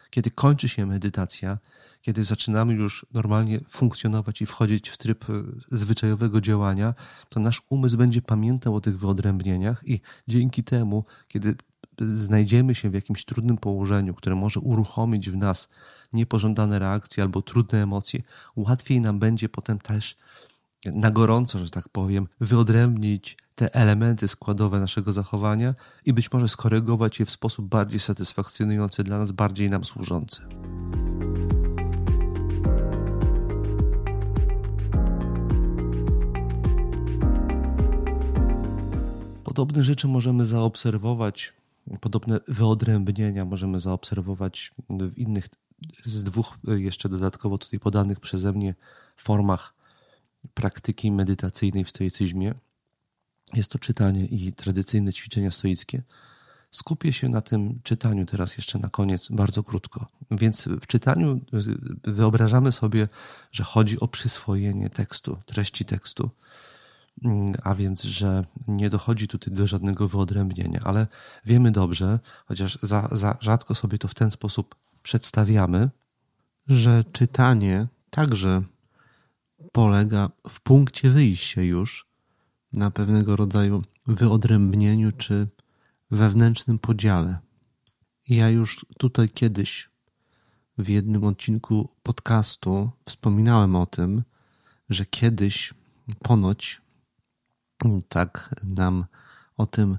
Kiedy 0.09 0.31
kończy 0.31 0.69
się 0.69 0.85
medytacja, 0.85 1.57
kiedy 2.01 2.23
zaczynamy 2.23 2.73
już 2.73 3.05
normalnie 3.13 3.59
funkcjonować 3.69 4.41
i 4.41 4.45
wchodzić 4.45 4.89
w 4.89 4.97
tryb 4.97 5.29
e, 5.29 5.33
zwyczajowego 5.71 6.41
działania, 6.41 6.93
to 7.29 7.39
nasz 7.39 7.61
umysł 7.69 7.97
będzie 7.97 8.21
pamiętał 8.21 8.75
o 8.75 8.81
tych 8.81 8.99
wyodrębnieniach 8.99 9.87
i 9.87 10.01
dzięki 10.27 10.63
temu, 10.63 11.05
kiedy 11.27 11.55
znajdziemy 12.01 12.75
się 12.75 12.89
w 12.89 12.93
jakimś 12.93 13.25
trudnym 13.25 13.57
położeniu, 13.57 14.13
które 14.13 14.35
może 14.35 14.59
uruchomić 14.59 15.29
w 15.29 15.37
nas 15.37 15.69
niepożądane 16.13 16.79
reakcje 16.79 17.23
albo 17.23 17.41
trudne 17.41 17.83
emocje, 17.83 18.21
łatwiej 18.55 19.01
nam 19.01 19.19
będzie 19.19 19.49
potem 19.49 19.79
też 19.79 20.17
na 20.85 21.11
gorąco, 21.11 21.59
że 21.59 21.69
tak 21.69 21.89
powiem, 21.89 22.27
wyodrębnić 22.39 23.37
te 23.55 23.75
elementy 23.75 24.27
składowe 24.27 24.79
naszego 24.79 25.13
zachowania 25.13 25.75
i 26.05 26.13
być 26.13 26.31
może 26.31 26.47
skorygować 26.47 27.19
je 27.19 27.25
w 27.25 27.31
sposób 27.31 27.65
bardziej 27.65 27.99
satysfakcjonujący 27.99 29.03
dla 29.03 29.19
nas, 29.19 29.31
bardziej 29.31 29.69
nam 29.69 29.85
służący. 29.85 30.41
Podobne 39.43 39.83
rzeczy 39.83 40.07
możemy 40.07 40.45
zaobserwować, 40.45 41.53
podobne 41.99 42.39
wyodrębnienia 42.47 43.45
możemy 43.45 43.79
zaobserwować 43.79 44.73
w 44.89 45.17
innych, 45.17 45.49
z 46.05 46.23
dwóch 46.23 46.57
jeszcze 46.67 47.09
dodatkowo 47.09 47.57
tutaj 47.57 47.79
podanych 47.79 48.19
przeze 48.19 48.53
mnie 48.53 48.75
formach 49.17 49.78
praktyki 50.53 51.11
medytacyjnej 51.11 51.83
w 51.83 51.89
stoicyzmie. 51.89 52.53
Jest 53.53 53.71
to 53.71 53.79
czytanie 53.79 54.25
i 54.25 54.53
tradycyjne 54.53 55.13
ćwiczenia 55.13 55.51
stoickie. 55.51 56.03
Skupię 56.71 57.13
się 57.13 57.29
na 57.29 57.41
tym 57.41 57.79
czytaniu 57.83 58.25
teraz 58.25 58.57
jeszcze 58.57 58.79
na 58.79 58.89
koniec 58.89 59.27
bardzo 59.31 59.63
krótko. 59.63 60.07
Więc 60.31 60.67
w 60.81 60.87
czytaniu 60.87 61.41
wyobrażamy 62.03 62.71
sobie, 62.71 63.07
że 63.51 63.63
chodzi 63.63 63.99
o 63.99 64.07
przyswojenie 64.07 64.89
tekstu, 64.89 65.37
treści 65.45 65.85
tekstu, 65.85 66.29
a 67.63 67.75
więc, 67.75 68.03
że 68.03 68.45
nie 68.67 68.89
dochodzi 68.89 69.27
tutaj 69.27 69.53
do 69.53 69.67
żadnego 69.67 70.07
wyodrębnienia, 70.07 70.81
ale 70.83 71.07
wiemy 71.45 71.71
dobrze, 71.71 72.19
chociaż 72.45 72.79
za, 72.81 73.07
za 73.11 73.37
rzadko 73.41 73.75
sobie 73.75 73.97
to 73.97 74.07
w 74.07 74.15
ten 74.15 74.31
sposób 74.31 74.75
przedstawiamy, 75.03 75.89
że 76.67 77.03
czytanie 77.11 77.87
także 78.09 78.63
polega 79.71 80.29
w 80.49 80.61
punkcie 80.61 81.09
wyjścia 81.09 81.61
już 81.61 82.07
na 82.73 82.91
pewnego 82.91 83.35
rodzaju 83.35 83.83
wyodrębnieniu 84.07 85.11
czy 85.11 85.47
wewnętrznym 86.11 86.79
podziale. 86.79 87.39
Ja 88.27 88.49
już 88.49 88.85
tutaj 88.97 89.29
kiedyś 89.29 89.89
w 90.77 90.89
jednym 90.89 91.23
odcinku 91.23 91.89
podcastu 92.03 92.91
wspominałem 93.05 93.75
o 93.75 93.85
tym, 93.85 94.23
że 94.89 95.05
kiedyś 95.05 95.73
ponoć 96.23 96.81
tak 98.09 98.55
nam 98.63 99.05
o 99.57 99.65
tym 99.65 99.97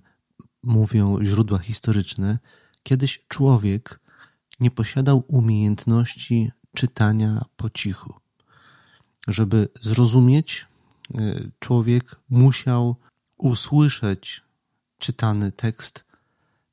mówią 0.63 1.25
źródła 1.25 1.59
historyczne, 1.59 2.39
kiedyś 2.83 3.25
człowiek 3.29 4.01
nie 4.61 4.71
posiadał 4.71 5.25
umiejętności 5.29 6.51
czytania 6.75 7.45
po 7.57 7.71
cichu. 7.71 8.20
Żeby 9.29 9.69
zrozumieć, 9.81 10.67
y, 11.15 11.51
człowiek 11.59 12.17
musiał 12.31 12.97
usłyszeć 13.39 14.43
czytany 14.99 15.53
tekst, 15.53 16.05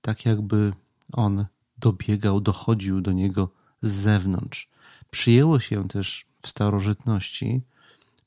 tak 0.01 0.25
jakby 0.25 0.73
on 1.13 1.45
dobiegał, 1.77 2.41
dochodził 2.41 3.01
do 3.01 3.11
niego 3.11 3.49
z 3.81 3.91
zewnątrz. 3.91 4.69
Przyjęło 5.11 5.59
się 5.59 5.87
też 5.87 6.25
w 6.41 6.47
starożytności 6.47 7.61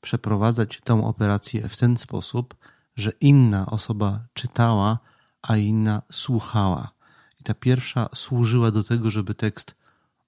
przeprowadzać 0.01 0.81
tę 0.83 1.05
operację 1.05 1.69
w 1.69 1.77
ten 1.77 1.97
sposób, 1.97 2.55
że 2.95 3.11
inna 3.21 3.65
osoba 3.65 4.25
czytała, 4.33 4.99
a 5.41 5.57
inna 5.57 6.01
słuchała. 6.11 6.91
I 7.39 7.43
ta 7.43 7.53
pierwsza 7.53 8.09
służyła 8.15 8.71
do 8.71 8.83
tego, 8.83 9.11
żeby 9.11 9.33
tekst 9.33 9.75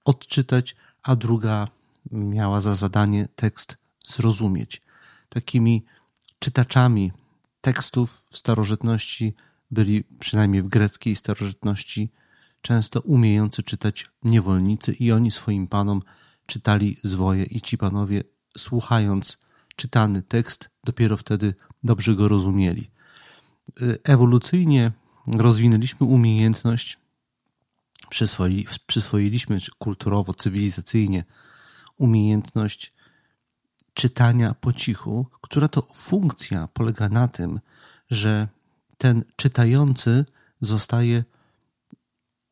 odczytać, 0.04 0.76
a 1.02 1.16
druga 1.16 1.68
miała 2.10 2.60
za 2.60 2.74
zadanie 2.74 3.28
tekst 3.36 3.76
zrozumieć. 4.06 4.82
Takimi 5.28 5.84
czytaczami 6.38 7.12
tekstów 7.60 8.10
w 8.30 8.38
starożytności 8.38 9.34
byli, 9.70 10.04
przynajmniej 10.18 10.62
w 10.62 10.68
greckiej 10.68 11.16
starożytności, 11.16 12.10
często 12.62 13.00
umiejący 13.00 13.62
czytać 13.62 14.10
niewolnicy 14.22 14.92
i 14.92 15.12
oni 15.12 15.30
swoim 15.30 15.66
panom 15.66 16.02
czytali 16.46 16.96
zwoje 17.04 17.44
i 17.44 17.60
ci 17.60 17.78
panowie 17.78 18.22
słuchając 18.58 19.38
czytany 19.76 20.22
tekst 20.22 20.70
dopiero 20.84 21.16
wtedy 21.16 21.54
dobrze 21.84 22.14
go 22.14 22.28
rozumieli. 22.28 22.90
Ewolucyjnie 24.04 24.92
rozwinęliśmy 25.26 26.06
umiejętność, 26.06 26.98
przyswoiliśmy 28.86 29.58
kulturowo, 29.78 30.34
cywilizacyjnie 30.34 31.24
umiejętność 31.96 32.92
czytania 33.94 34.54
po 34.60 34.72
cichu, 34.72 35.26
która 35.40 35.68
to 35.68 35.82
funkcja 35.94 36.68
polega 36.72 37.08
na 37.08 37.28
tym, 37.28 37.60
że 38.10 38.48
ten 38.98 39.24
czytający 39.36 40.24
zostaje 40.60 41.24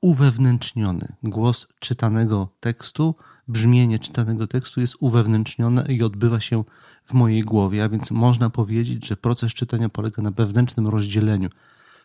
uwewnętrzniony. 0.00 1.12
Głos 1.22 1.66
czytanego 1.81 2.48
tekstu, 2.61 3.14
brzmienie 3.48 3.98
czytanego 3.98 4.46
tekstu 4.46 4.81
jest 4.81 4.96
uwewnętrznione 5.00 5.87
i 5.88 6.02
odbywa 6.02 6.40
się 6.40 6.64
w 7.05 7.12
mojej 7.12 7.42
głowie, 7.42 7.85
a 7.85 7.88
więc 7.88 8.11
można 8.11 8.50
powiedzieć, 8.50 9.07
że 9.07 9.16
proces 9.16 9.52
czytania 9.55 9.88
polega 9.88 10.22
na 10.22 10.31
wewnętrznym 10.31 10.88
rozdzieleniu, 10.88 11.48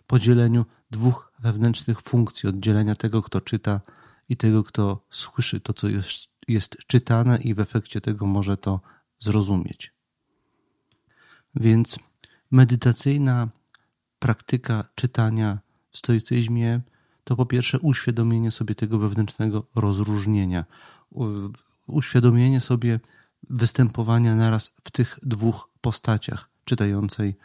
podzieleniu 0.07 0.65
dwóch 0.91 1.31
wewnętrznych 1.39 2.01
funkcji, 2.01 2.49
oddzielenia 2.49 2.95
tego, 2.95 3.21
kto 3.21 3.41
czyta 3.41 3.81
i 4.29 4.37
tego, 4.37 4.63
kto 4.63 5.05
słyszy 5.09 5.59
to, 5.59 5.73
co 5.73 5.87
jest, 5.87 6.27
jest 6.47 6.77
czytane 6.87 7.37
i 7.37 7.53
w 7.53 7.59
efekcie 7.59 8.01
tego 8.01 8.25
może 8.25 8.57
to 8.57 8.79
zrozumieć. 9.19 9.93
Więc 11.55 11.99
medytacyjna 12.51 13.49
praktyka 14.19 14.87
czytania 14.95 15.59
w 15.89 15.97
stoicyzmie 15.97 16.81
to 17.23 17.35
po 17.35 17.45
pierwsze 17.45 17.79
uświadomienie 17.79 18.51
sobie 18.51 18.75
tego 18.75 18.99
wewnętrznego 18.99 19.67
rozróżnienia, 19.75 20.65
uświadomienie 21.87 22.61
sobie 22.61 22.99
występowania 23.49 24.35
naraz 24.35 24.71
w 24.83 24.91
tych 24.91 25.19
dwóch 25.23 25.69
postaciach, 25.81 26.49
czytającej 26.65 27.35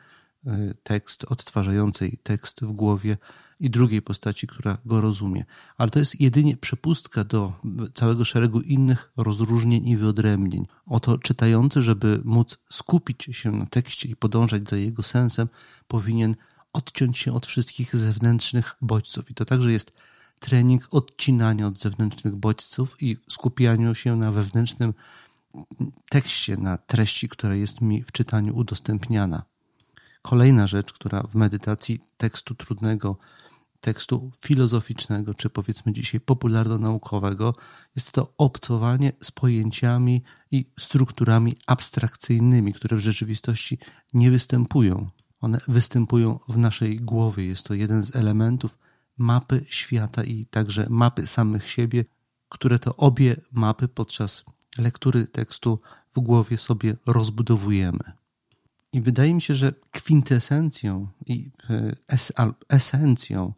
tekst, 0.83 1.24
odtwarzającej 1.24 2.18
tekst 2.22 2.61
w 2.61 2.72
głowie 2.72 3.16
i 3.61 3.70
drugiej 3.70 4.02
postaci, 4.02 4.46
która 4.46 4.78
go 4.85 5.00
rozumie. 5.00 5.44
Ale 5.76 5.90
to 5.90 5.98
jest 5.98 6.20
jedynie 6.20 6.57
przepustka 6.57 7.24
do 7.24 7.52
całego 7.94 8.24
szeregu 8.24 8.61
innych 8.61 9.12
rozróżnień 9.16 9.88
i 9.88 9.96
wyodrębnień. 9.96 10.66
Oto 10.87 11.18
czytający, 11.18 11.83
żeby 11.83 12.20
móc 12.24 12.59
skupić 12.70 13.28
się 13.33 13.52
na 13.52 13.66
tekście 13.66 14.09
i 14.09 14.16
podążać 14.16 14.68
za 14.68 14.76
jego 14.76 15.02
sensem, 15.02 15.48
powinien 15.88 16.37
odciąć 16.72 17.18
się 17.18 17.33
od 17.33 17.46
wszystkich 17.46 17.96
zewnętrznych 17.96 18.76
bodźców. 18.81 19.31
I 19.31 19.35
to 19.35 19.44
także 19.44 19.72
jest 19.72 19.92
trening 20.40 20.88
odcinania 20.90 21.66
od 21.66 21.78
zewnętrznych 21.78 22.37
bodźców 22.37 23.02
i 23.02 23.16
skupiania 23.28 23.94
się 23.94 24.16
na 24.16 24.33
wewnętrznym 24.33 24.94
tekście, 26.11 26.57
na 26.57 26.78
treści, 26.78 27.28
która 27.28 27.55
jest 27.55 27.81
mi 27.81 28.02
w 28.02 28.12
czytaniu 28.12 28.57
udostępniana. 28.57 29.51
Kolejna 30.22 30.66
rzecz, 30.66 30.92
która 30.92 31.22
w 31.22 31.35
medytacji 31.35 32.00
tekstu 32.16 32.54
trudnego, 32.54 33.16
tekstu 33.80 34.30
filozoficznego, 34.44 35.35
czy 35.35 35.50
powiedzmy 35.50 35.92
dzisiaj 35.92 36.20
popularno-naukowego, 36.20 37.54
jest 37.96 38.12
to 38.12 38.32
obcowanie 38.38 39.12
z 39.22 39.30
pojęciami 39.30 40.22
i 40.50 40.66
strukturami 40.80 41.52
abstrakcyjnymi, 41.66 42.72
które 42.72 42.96
w 42.96 43.00
rzeczywistości 43.00 43.78
nie 44.14 44.30
występują. 44.30 45.11
One 45.40 45.61
występują 45.68 46.38
w 46.48 46.56
naszej 46.56 47.00
głowie. 47.00 47.44
Jest 47.44 47.66
to 47.66 47.74
jeden 47.74 48.02
z 48.02 48.16
elementów 48.16 48.78
mapy 49.18 49.64
świata 49.68 50.24
i 50.24 50.46
także 50.46 50.87
mapy 50.90 51.26
samych 51.26 51.70
siebie, 51.70 52.04
które 52.48 52.78
to 52.78 52.96
obie 52.96 53.37
mapy 53.52 53.88
podczas 53.88 54.44
lektury 54.78 55.26
tekstu 55.26 55.80
w 56.14 56.20
głowie 56.20 56.58
sobie 56.58 56.96
rozbudowujemy. 57.06 58.21
I 58.92 59.00
wydaje 59.00 59.35
mi 59.35 59.42
się, 59.42 59.55
że 59.55 59.72
kwintesencją 59.90 61.09
i 61.26 61.50
e, 61.70 62.52
esencją 62.68 63.52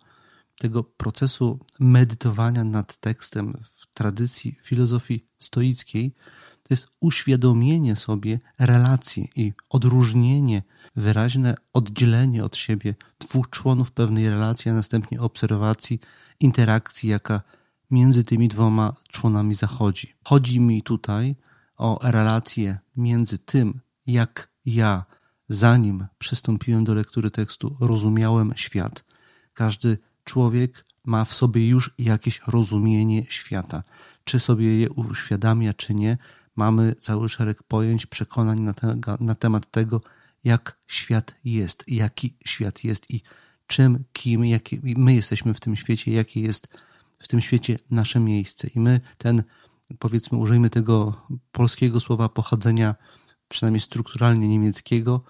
tego 0.59 0.85
procesu 0.85 1.59
medytowania 1.81 2.65
nad 2.65 2.97
tekstem 2.97 3.59
w 3.65 3.95
tradycji 3.95 4.59
filozofii 4.63 5.27
stoickiej 5.39 6.15
to 6.63 6.75
jest 6.75 6.89
uświadomienie 7.01 7.97
sobie 7.97 8.41
relacji 8.59 9.31
i 9.37 9.53
odróżnienie, 9.71 10.63
wyraźne 10.97 11.55
oddzielenie 11.73 12.45
od 12.45 12.57
siebie 12.57 12.95
dwóch 13.19 13.51
członów 13.51 13.93
pewnej 13.93 14.31
relacji, 14.31 14.71
a 14.71 14.75
następnie 14.75 15.21
obserwacji 15.21 16.01
interakcji, 16.41 17.09
jaka 17.09 17.43
między 17.91 18.25
tymi 18.25 18.49
dwoma 18.49 18.93
członami 19.09 19.55
zachodzi. 19.55 20.15
Chodzi 20.25 20.61
mi 20.61 20.83
tutaj 20.83 21.37
o 21.77 21.99
relację 22.03 22.79
między 22.97 23.39
tym, 23.39 23.81
jak 24.07 24.49
ja, 24.67 25.05
zanim 25.49 26.07
przystąpiłem 26.19 26.85
do 26.85 26.95
lektury 26.95 27.31
tekstu, 27.31 27.77
rozumiałem 27.81 28.53
świat. 28.57 29.05
Każdy 29.55 29.99
człowiek 30.25 30.85
ma 31.05 31.25
w 31.25 31.35
sobie 31.35 31.69
już 31.69 31.95
jakieś 31.99 32.41
rozumienie 32.47 33.27
świata. 33.29 33.83
Czy 34.25 34.41
sobie 34.41 34.79
je 34.79 34.91
uświadamia, 34.91 35.75
czy 35.75 35.95
nie, 35.95 36.19
mamy 36.57 36.95
cały 37.01 37.29
szereg 37.29 37.63
pojęć, 37.63 38.07
przekonań 38.07 38.61
na, 38.61 38.75
te, 38.75 38.99
na 39.21 39.35
temat 39.35 39.71
tego, 39.71 40.01
jak 40.45 40.79
świat 40.87 41.35
jest, 41.45 41.85
jaki 41.87 42.37
świat 42.45 42.85
jest 42.85 43.11
i 43.11 43.23
czym, 43.67 44.05
kim, 44.13 44.45
jaki, 44.45 44.81
my 44.83 45.15
jesteśmy 45.15 45.55
w 45.55 45.61
tym 45.61 45.77
świecie, 45.77 46.13
jakie 46.13 46.41
jest 46.41 46.69
w 47.19 47.29
tym 47.29 47.41
świecie 47.41 47.79
nasze 47.91 48.21
miejsce. 48.21 48.69
I 48.69 48.81
my 48.81 49.01
ten, 49.19 49.43
powiedzmy, 49.99 50.39
użyjmy 50.39 50.71
tego 50.71 51.27
polskiego 51.53 52.01
słowa 52.01 52.29
pochodzenia, 52.29 52.95
przynajmniej 53.55 53.81
strukturalnie 53.81 54.49
niemieckiego, 54.49 55.25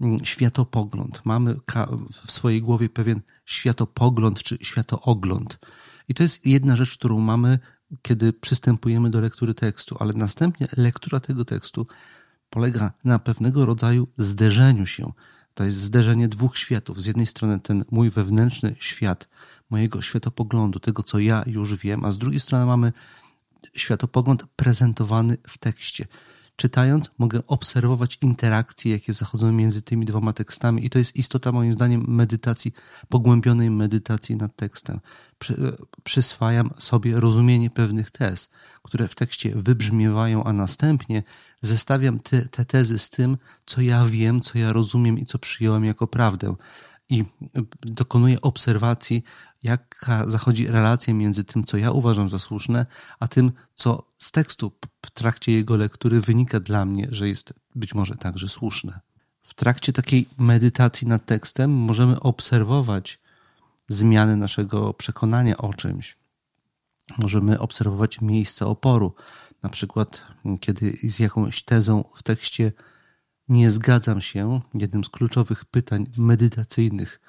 mm, 0.00 0.24
światopogląd. 0.24 1.20
Mamy 1.24 1.56
w 2.26 2.32
swojej 2.32 2.62
głowie 2.62 2.88
pewien 2.88 3.20
światopogląd 3.44 4.42
czy 4.42 4.58
światoogląd. 4.62 5.58
I 6.08 6.14
to 6.14 6.22
jest 6.22 6.46
jedna 6.46 6.76
rzecz, 6.76 6.98
którą 6.98 7.20
mamy, 7.20 7.58
kiedy 8.02 8.32
przystępujemy 8.32 9.10
do 9.10 9.20
lektury 9.20 9.54
tekstu, 9.54 9.96
ale 10.00 10.12
następnie 10.12 10.68
lektura 10.76 11.20
tego 11.20 11.44
tekstu 11.44 11.86
polega 12.50 12.92
na 13.04 13.18
pewnego 13.18 13.66
rodzaju 13.66 14.08
zderzeniu 14.18 14.86
się. 14.86 15.12
To 15.54 15.64
jest 15.64 15.76
zderzenie 15.76 16.28
dwóch 16.28 16.58
światów. 16.58 17.02
Z 17.02 17.06
jednej 17.06 17.26
strony 17.26 17.60
ten 17.60 17.84
mój 17.90 18.10
wewnętrzny 18.10 18.76
świat, 18.78 19.28
mojego 19.70 20.02
światopoglądu, 20.02 20.78
tego 20.78 21.02
co 21.02 21.18
ja 21.18 21.44
już 21.46 21.74
wiem, 21.74 22.04
a 22.04 22.12
z 22.12 22.18
drugiej 22.18 22.40
strony 22.40 22.66
mamy 22.66 22.92
światopogląd 23.74 24.44
prezentowany 24.56 25.36
w 25.48 25.58
tekście. 25.58 26.06
Czytając, 26.56 27.10
mogę 27.18 27.46
obserwować 27.46 28.18
interakcje, 28.20 28.92
jakie 28.92 29.14
zachodzą 29.14 29.52
między 29.52 29.82
tymi 29.82 30.06
dwoma 30.06 30.32
tekstami, 30.32 30.86
i 30.86 30.90
to 30.90 30.98
jest 30.98 31.16
istota, 31.16 31.52
moim 31.52 31.72
zdaniem, 31.72 32.04
medytacji, 32.08 32.72
pogłębionej 33.08 33.70
medytacji 33.70 34.36
nad 34.36 34.56
tekstem. 34.56 35.00
Przy, 35.38 35.76
przyswajam 36.04 36.70
sobie 36.78 37.20
rozumienie 37.20 37.70
pewnych 37.70 38.10
tez, 38.10 38.48
które 38.82 39.08
w 39.08 39.14
tekście 39.14 39.54
wybrzmiewają, 39.54 40.44
a 40.44 40.52
następnie 40.52 41.22
zestawiam 41.62 42.20
te, 42.20 42.48
te 42.48 42.64
tezy 42.64 42.98
z 42.98 43.10
tym, 43.10 43.38
co 43.66 43.80
ja 43.80 44.06
wiem, 44.06 44.40
co 44.40 44.58
ja 44.58 44.72
rozumiem 44.72 45.18
i 45.18 45.26
co 45.26 45.38
przyjąłem 45.38 45.84
jako 45.84 46.06
prawdę. 46.06 46.54
I 47.08 47.24
dokonuję 47.82 48.40
obserwacji, 48.40 49.24
jaka 49.62 50.28
zachodzi 50.28 50.66
relacja 50.66 51.14
między 51.14 51.44
tym, 51.44 51.64
co 51.64 51.76
ja 51.76 51.90
uważam 51.90 52.28
za 52.28 52.38
słuszne, 52.38 52.86
a 53.20 53.28
tym, 53.28 53.52
co 53.74 54.12
z 54.18 54.32
tekstu 54.32 54.72
w 55.06 55.10
trakcie 55.10 55.52
jego 55.52 55.76
lektury 55.76 56.20
wynika 56.20 56.60
dla 56.60 56.84
mnie, 56.84 57.08
że 57.10 57.28
jest 57.28 57.54
być 57.74 57.94
może 57.94 58.14
także 58.14 58.48
słuszne. 58.48 59.00
W 59.42 59.54
trakcie 59.54 59.92
takiej 59.92 60.28
medytacji 60.38 61.06
nad 61.06 61.26
tekstem 61.26 61.70
możemy 61.70 62.20
obserwować 62.20 63.20
zmiany 63.88 64.36
naszego 64.36 64.94
przekonania 64.94 65.56
o 65.56 65.74
czymś. 65.74 66.16
Możemy 67.18 67.58
obserwować 67.58 68.20
miejsce 68.20 68.66
oporu, 68.66 69.14
na 69.62 69.68
przykład 69.68 70.22
kiedy 70.60 70.98
z 71.04 71.18
jakąś 71.18 71.62
tezą 71.62 72.04
w 72.14 72.22
tekście 72.22 72.72
nie 73.48 73.70
zgadzam 73.70 74.20
się, 74.20 74.60
jednym 74.74 75.04
z 75.04 75.08
kluczowych 75.08 75.64
pytań 75.64 76.06
medytacyjnych, 76.16 77.20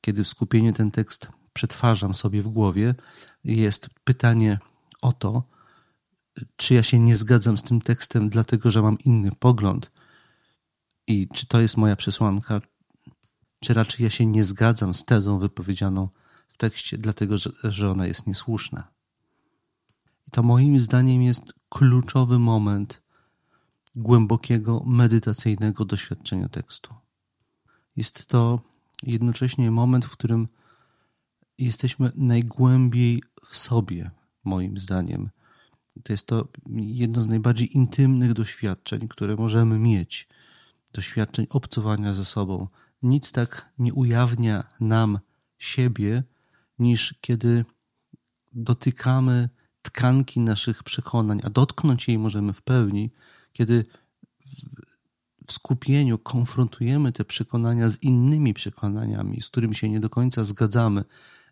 kiedy 0.00 0.24
w 0.24 0.28
skupieniu 0.28 0.72
ten 0.72 0.90
tekst 0.90 1.28
przetwarzam 1.52 2.14
sobie 2.14 2.42
w 2.42 2.48
głowie, 2.48 2.94
jest 3.44 3.90
pytanie 4.04 4.58
o 5.02 5.12
to, 5.12 5.42
czy 6.56 6.74
ja 6.74 6.82
się 6.82 6.98
nie 6.98 7.16
zgadzam 7.16 7.58
z 7.58 7.62
tym 7.62 7.80
tekstem, 7.80 8.28
dlatego 8.28 8.70
że 8.70 8.82
mam 8.82 8.98
inny 8.98 9.30
pogląd 9.38 9.90
i 11.06 11.28
czy 11.28 11.46
to 11.46 11.60
jest 11.60 11.76
moja 11.76 11.96
przesłanka, 11.96 12.60
czy 13.60 13.74
raczej 13.74 14.04
ja 14.04 14.10
się 14.10 14.26
nie 14.26 14.44
zgadzam 14.44 14.94
z 14.94 15.04
tezą 15.04 15.38
wypowiedzianą 15.38 16.08
w 16.48 16.56
tekście, 16.56 16.98
dlatego 16.98 17.38
że, 17.38 17.50
że 17.64 17.90
ona 17.90 18.06
jest 18.06 18.26
niesłuszna. 18.26 18.88
I 20.26 20.30
to 20.30 20.42
moim 20.42 20.80
zdaniem 20.80 21.22
jest 21.22 21.54
kluczowy 21.68 22.38
moment 22.38 23.02
głębokiego, 23.98 24.82
medytacyjnego 24.86 25.84
doświadczenia 25.84 26.48
tekstu. 26.48 26.94
Jest 27.96 28.26
to 28.26 28.60
jednocześnie 29.02 29.70
moment, 29.70 30.04
w 30.04 30.10
którym 30.10 30.48
jesteśmy 31.58 32.12
najgłębiej 32.14 33.22
w 33.44 33.56
sobie, 33.56 34.10
moim 34.44 34.78
zdaniem. 34.78 35.30
To 36.02 36.12
jest 36.12 36.26
to 36.26 36.48
jedno 36.76 37.22
z 37.22 37.28
najbardziej 37.28 37.76
intymnych 37.76 38.32
doświadczeń, 38.32 39.08
które 39.08 39.36
możemy 39.36 39.78
mieć. 39.78 40.28
Doświadczeń 40.92 41.46
obcowania 41.50 42.14
ze 42.14 42.24
sobą. 42.24 42.68
Nic 43.02 43.32
tak 43.32 43.72
nie 43.78 43.94
ujawnia 43.94 44.64
nam 44.80 45.18
siebie, 45.58 46.22
niż 46.78 47.14
kiedy 47.20 47.64
dotykamy 48.52 49.48
tkanki 49.82 50.40
naszych 50.40 50.82
przekonań, 50.82 51.40
a 51.44 51.50
dotknąć 51.50 52.08
jej 52.08 52.18
możemy 52.18 52.52
w 52.52 52.62
pełni, 52.62 53.10
kiedy 53.58 53.84
w 55.46 55.52
skupieniu 55.52 56.18
konfrontujemy 56.18 57.12
te 57.12 57.24
przekonania 57.24 57.88
z 57.88 58.02
innymi 58.02 58.54
przekonaniami, 58.54 59.40
z 59.40 59.48
którymi 59.48 59.74
się 59.74 59.88
nie 59.88 60.00
do 60.00 60.10
końca 60.10 60.44
zgadzamy 60.44 61.04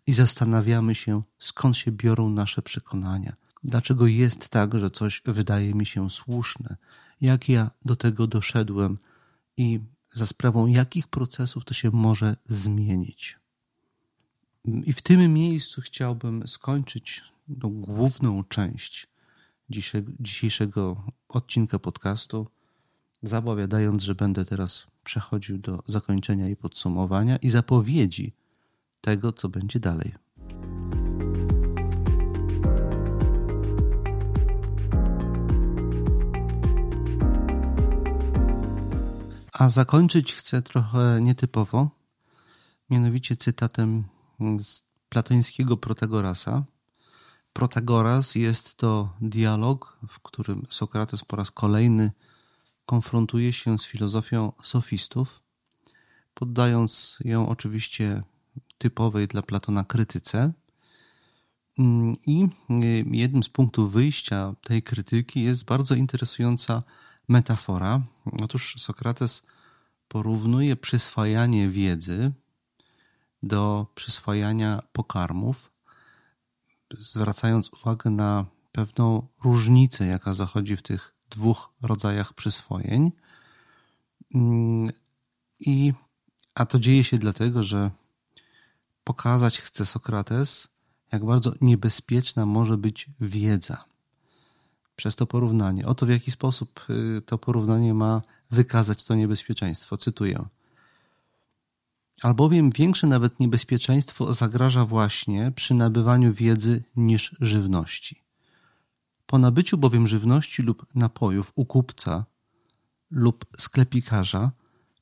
i 0.07 0.13
zastanawiamy 0.13 0.95
się, 0.95 1.21
skąd 1.37 1.77
się 1.77 1.91
biorą 1.91 2.29
nasze 2.29 2.61
przekonania. 2.61 3.35
Dlaczego 3.63 4.07
jest 4.07 4.49
tak, 4.49 4.79
że 4.79 4.91
coś 4.91 5.21
wydaje 5.25 5.73
mi 5.73 5.85
się 5.85 6.09
słuszne? 6.09 6.77
Jak 7.21 7.49
ja 7.49 7.71
do 7.85 7.95
tego 7.95 8.27
doszedłem 8.27 8.97
i 9.57 9.79
za 10.13 10.25
sprawą 10.25 10.67
jakich 10.67 11.07
procesów 11.07 11.65
to 11.65 11.73
się 11.73 11.91
może 11.91 12.35
zmienić? 12.47 13.39
I 14.65 14.93
w 14.93 15.01
tym 15.01 15.33
miejscu 15.33 15.81
chciałbym 15.81 16.47
skończyć 16.47 17.23
tą 17.61 17.69
główną 17.81 18.43
część 18.43 19.07
dzisiejszego 20.19 21.03
odcinka 21.29 21.79
podcastu, 21.79 22.47
zapowiadając, 23.23 24.03
że 24.03 24.15
będę 24.15 24.45
teraz 24.45 24.87
przechodził 25.03 25.57
do 25.57 25.83
zakończenia 25.85 26.49
i 26.49 26.55
podsumowania 26.55 27.37
i 27.37 27.49
zapowiedzi 27.49 28.33
tego, 29.01 29.33
co 29.33 29.49
będzie 29.49 29.79
dalej. 29.79 30.13
A 39.53 39.69
zakończyć 39.69 40.33
chcę 40.33 40.61
trochę 40.61 41.19
nietypowo, 41.21 41.89
mianowicie 42.89 43.35
cytatem 43.35 44.03
z 44.59 44.83
platońskiego 45.09 45.77
Protagorasa, 45.77 46.63
Protagoras 47.57 48.35
jest 48.35 48.75
to 48.75 49.09
dialog, 49.21 49.97
w 50.07 50.19
którym 50.19 50.67
Sokrates 50.69 51.25
po 51.25 51.35
raz 51.35 51.51
kolejny 51.51 52.11
konfrontuje 52.85 53.53
się 53.53 53.79
z 53.79 53.85
filozofią 53.85 54.51
sofistów, 54.63 55.41
poddając 56.33 57.17
ją 57.25 57.49
oczywiście 57.49 58.23
typowej 58.77 59.27
dla 59.27 59.41
Platona 59.41 59.83
krytyce. 59.83 60.53
I 62.25 62.47
jednym 63.11 63.43
z 63.43 63.49
punktów 63.49 63.91
wyjścia 63.91 64.55
tej 64.63 64.83
krytyki 64.83 65.43
jest 65.43 65.63
bardzo 65.63 65.95
interesująca 65.95 66.83
metafora. 67.27 68.01
Otóż 68.41 68.75
Sokrates 68.77 69.43
porównuje 70.07 70.75
przyswajanie 70.75 71.69
wiedzy 71.69 72.31
do 73.43 73.87
przyswajania 73.95 74.83
pokarmów, 74.91 75.76
zwracając 76.93 77.73
uwagę 77.73 78.09
na 78.09 78.45
pewną 78.71 79.27
różnicę, 79.43 80.07
jaka 80.07 80.33
zachodzi 80.33 80.77
w 80.77 80.81
tych 80.81 81.13
dwóch 81.29 81.69
rodzajach 81.81 82.33
przyswojeń. 82.33 83.11
Mm, 84.35 84.91
I, 85.59 85.93
a 86.55 86.65
to 86.65 86.79
dzieje 86.79 87.03
się 87.03 87.17
dlatego, 87.17 87.63
że 87.63 87.91
pokazać 89.03 89.61
chce 89.61 89.85
Sokrates, 89.85 90.67
jak 91.11 91.25
bardzo 91.25 91.53
niebezpieczna 91.61 92.45
może 92.45 92.77
być 92.77 93.09
wiedza 93.19 93.85
przez 94.95 95.15
to 95.15 95.27
porównanie. 95.27 95.85
Oto 95.85 96.05
w 96.05 96.09
jaki 96.09 96.31
sposób 96.31 96.85
y, 96.89 97.21
to 97.21 97.37
porównanie 97.37 97.93
ma 97.93 98.21
wykazać 98.51 99.03
to 99.03 99.15
niebezpieczeństwo. 99.15 99.97
Cytuję. 99.97 100.45
Albowiem 102.23 102.69
większe 102.69 103.07
nawet 103.07 103.39
niebezpieczeństwo 103.39 104.33
zagraża 104.33 104.85
właśnie 104.85 105.51
przy 105.55 105.73
nabywaniu 105.73 106.33
wiedzy 106.33 106.83
niż 106.95 107.35
żywności. 107.39 108.23
Po 109.25 109.37
nabyciu 109.37 109.77
bowiem 109.77 110.07
żywności 110.07 110.61
lub 110.61 110.85
napojów 110.95 111.51
u 111.55 111.65
kupca 111.65 112.25
lub 113.11 113.45
sklepikarza 113.59 114.51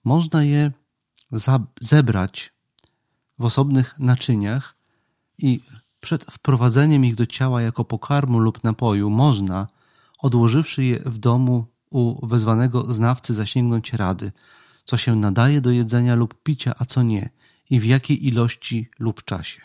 można 0.04 0.44
je 0.44 0.72
zebrać 1.82 2.54
w 3.40 3.46
osobnych 3.46 4.00
naczyniach 4.00 4.76
i 5.38 5.62
przed 6.02 6.26
wprowadzeniem 6.26 7.06
ich 7.06 7.16
do 7.16 7.26
ciała 7.26 7.62
jako 7.62 7.86
pokarmu 7.86 8.40
lub 8.40 8.64
napoju 8.64 9.10
można, 9.10 9.68
odłożywszy 10.20 10.84
je 10.84 11.00
w 11.00 11.18
domu 11.18 11.66
u 11.90 12.28
wezwanego 12.28 12.94
znawcy, 12.94 13.34
zasięgnąć 13.34 13.94
rady, 13.94 14.32
co 14.86 14.98
się 14.98 15.16
nadaje 15.16 15.62
do 15.62 15.72
jedzenia 15.72 16.16
lub 16.16 16.44
picia, 16.44 16.76
a 16.80 16.86
co 16.86 17.04
nie, 17.04 17.30
i 17.70 17.80
w 17.80 17.86
jakiej 17.86 18.28
ilości 18.28 18.90
lub 19.00 19.24
czasie. 19.24 19.62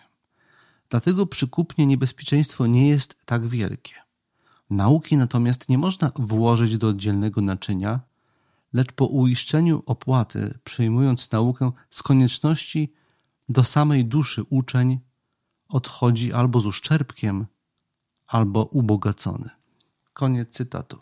Dlatego 0.88 1.26
przy 1.26 1.48
kupnie 1.48 1.86
niebezpieczeństwo 1.86 2.66
nie 2.66 2.88
jest 2.88 3.16
tak 3.24 3.46
wielkie. 3.46 3.94
Nauki 4.70 5.16
natomiast 5.16 5.68
nie 5.68 5.78
można 5.78 6.12
włożyć 6.16 6.78
do 6.78 6.88
oddzielnego 6.88 7.40
naczynia, 7.40 8.00
lecz 8.72 8.92
po 8.92 9.06
uiszczeniu 9.06 9.82
opłaty, 9.86 10.58
przyjmując 10.64 11.30
naukę 11.30 11.72
z 11.90 12.02
konieczności 12.02 12.92
do 13.48 13.64
samej 13.64 14.04
duszy 14.04 14.42
uczeń 14.50 15.00
odchodzi 15.68 16.32
albo 16.32 16.60
z 16.60 16.66
uszczerbkiem, 16.66 17.46
albo 18.26 18.64
ubogacony. 18.64 19.50
Koniec 20.12 20.50
cytatu. 20.50 20.98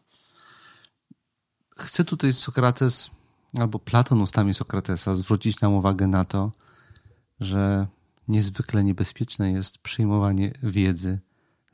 Chcę 1.76 2.04
tutaj 2.04 2.32
Sokrates, 2.32 3.10
albo 3.54 3.78
Platon 3.78 4.20
ustami 4.20 4.54
Sokratesa 4.54 5.16
zwrócić 5.16 5.60
nam 5.60 5.74
uwagę 5.74 6.06
na 6.06 6.24
to, 6.24 6.52
że 7.40 7.86
niezwykle 8.28 8.84
niebezpieczne 8.84 9.52
jest 9.52 9.78
przyjmowanie 9.78 10.52
wiedzy 10.62 11.18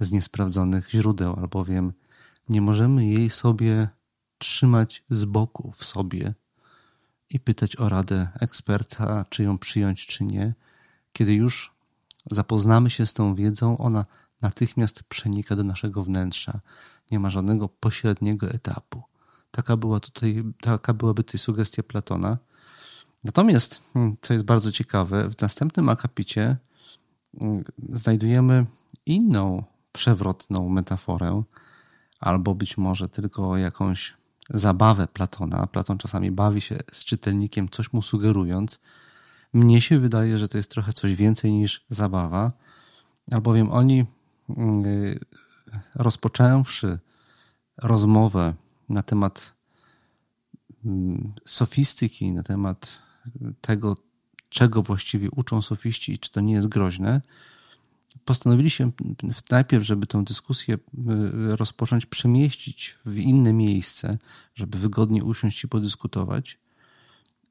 z 0.01 0.12
niesprawdzonych 0.12 0.91
źródeł, 0.91 1.37
albowiem 1.37 1.93
nie 2.49 2.61
możemy 2.61 3.07
jej 3.07 3.31
sobie 3.31 3.89
trzymać 4.39 5.05
z 5.11 5.25
boku 5.25 5.72
w 5.77 5.85
sobie 5.85 6.35
i 7.31 7.41
pytać 7.41 7.77
o 7.77 7.89
radę 7.89 8.29
eksperta, 8.41 9.25
czy 9.29 9.43
ją 9.43 9.59
przyjąć, 9.59 10.07
czy 10.07 10.25
nie. 10.25 10.55
Kiedy 11.12 11.35
już 11.35 11.75
zapoznamy 12.31 12.91
się 12.91 13.07
z 13.07 13.12
tą 13.12 13.35
wiedzą, 13.35 13.79
ona 13.79 14.05
natychmiast 14.43 15.03
przenika 15.03 15.57
do 15.57 15.64
naszego 15.64 16.03
wnętrza. 16.03 16.61
Nie 17.11 17.18
ma 17.20 17.31
żadnego 17.31 17.68
pośredniego 17.68 18.51
etapu. 18.51 19.03
Taka, 19.55 19.76
była 19.76 20.00
tutaj, 20.00 20.44
taka 20.61 20.94
byłaby 20.94 21.24
tutaj 21.24 21.38
sugestia 21.38 21.82
Platona. 21.82 22.38
Natomiast, 23.24 23.80
hmm, 23.92 24.16
co 24.20 24.32
jest 24.32 24.44
bardzo 24.44 24.72
ciekawe, 24.72 25.30
w 25.30 25.40
następnym 25.40 25.88
akapicie 25.88 26.57
hmm, 27.38 27.64
znajdujemy 27.88 28.66
inną 29.07 29.62
przewrotną 29.92 30.68
metaforę, 30.68 31.42
albo 32.20 32.55
być 32.55 32.76
może 32.76 33.09
tylko 33.09 33.57
jakąś 33.57 34.14
zabawę 34.50 35.07
Platona. 35.07 35.66
Platon 35.66 35.98
czasami 35.98 36.30
bawi 36.30 36.61
się 36.61 36.78
z 36.92 37.05
czytelnikiem, 37.05 37.68
coś 37.68 37.92
mu 37.92 38.02
sugerując. 38.02 38.80
Mnie 39.52 39.80
się 39.80 39.98
wydaje, 39.98 40.38
że 40.38 40.48
to 40.48 40.57
jest 40.57 40.70
trochę 40.70 40.92
coś 40.92 41.14
więcej 41.14 41.52
niż 41.52 41.84
zabawa, 41.88 42.52
albowiem 43.32 43.72
oni, 43.72 44.07
hmm, 44.46 44.84
rozpoczęwszy 45.94 46.98
rozmowę 47.76 48.55
na 48.95 49.03
temat 49.03 49.55
sofistyki, 51.45 52.32
na 52.32 52.42
temat 52.42 52.99
tego, 53.61 53.97
czego 54.49 54.82
właściwie 54.82 55.30
uczą 55.30 55.62
sofiści 55.62 56.12
i 56.12 56.18
czy 56.18 56.30
to 56.30 56.40
nie 56.40 56.55
jest 56.55 56.68
groźne, 56.68 57.20
postanowili 58.24 58.70
się 58.70 58.90
najpierw, 59.51 59.84
żeby 59.84 60.07
tę 60.07 60.24
dyskusję 60.24 60.74
y, 60.74 60.78
rozpocząć, 61.57 62.07
przemieścić 62.07 62.99
w 63.07 63.16
inne 63.16 63.53
miejsce, 63.53 64.18
żeby 64.55 64.78
wygodnie 64.78 65.24
usiąść 65.24 65.64
i 65.64 65.68
podyskutować. 65.68 66.59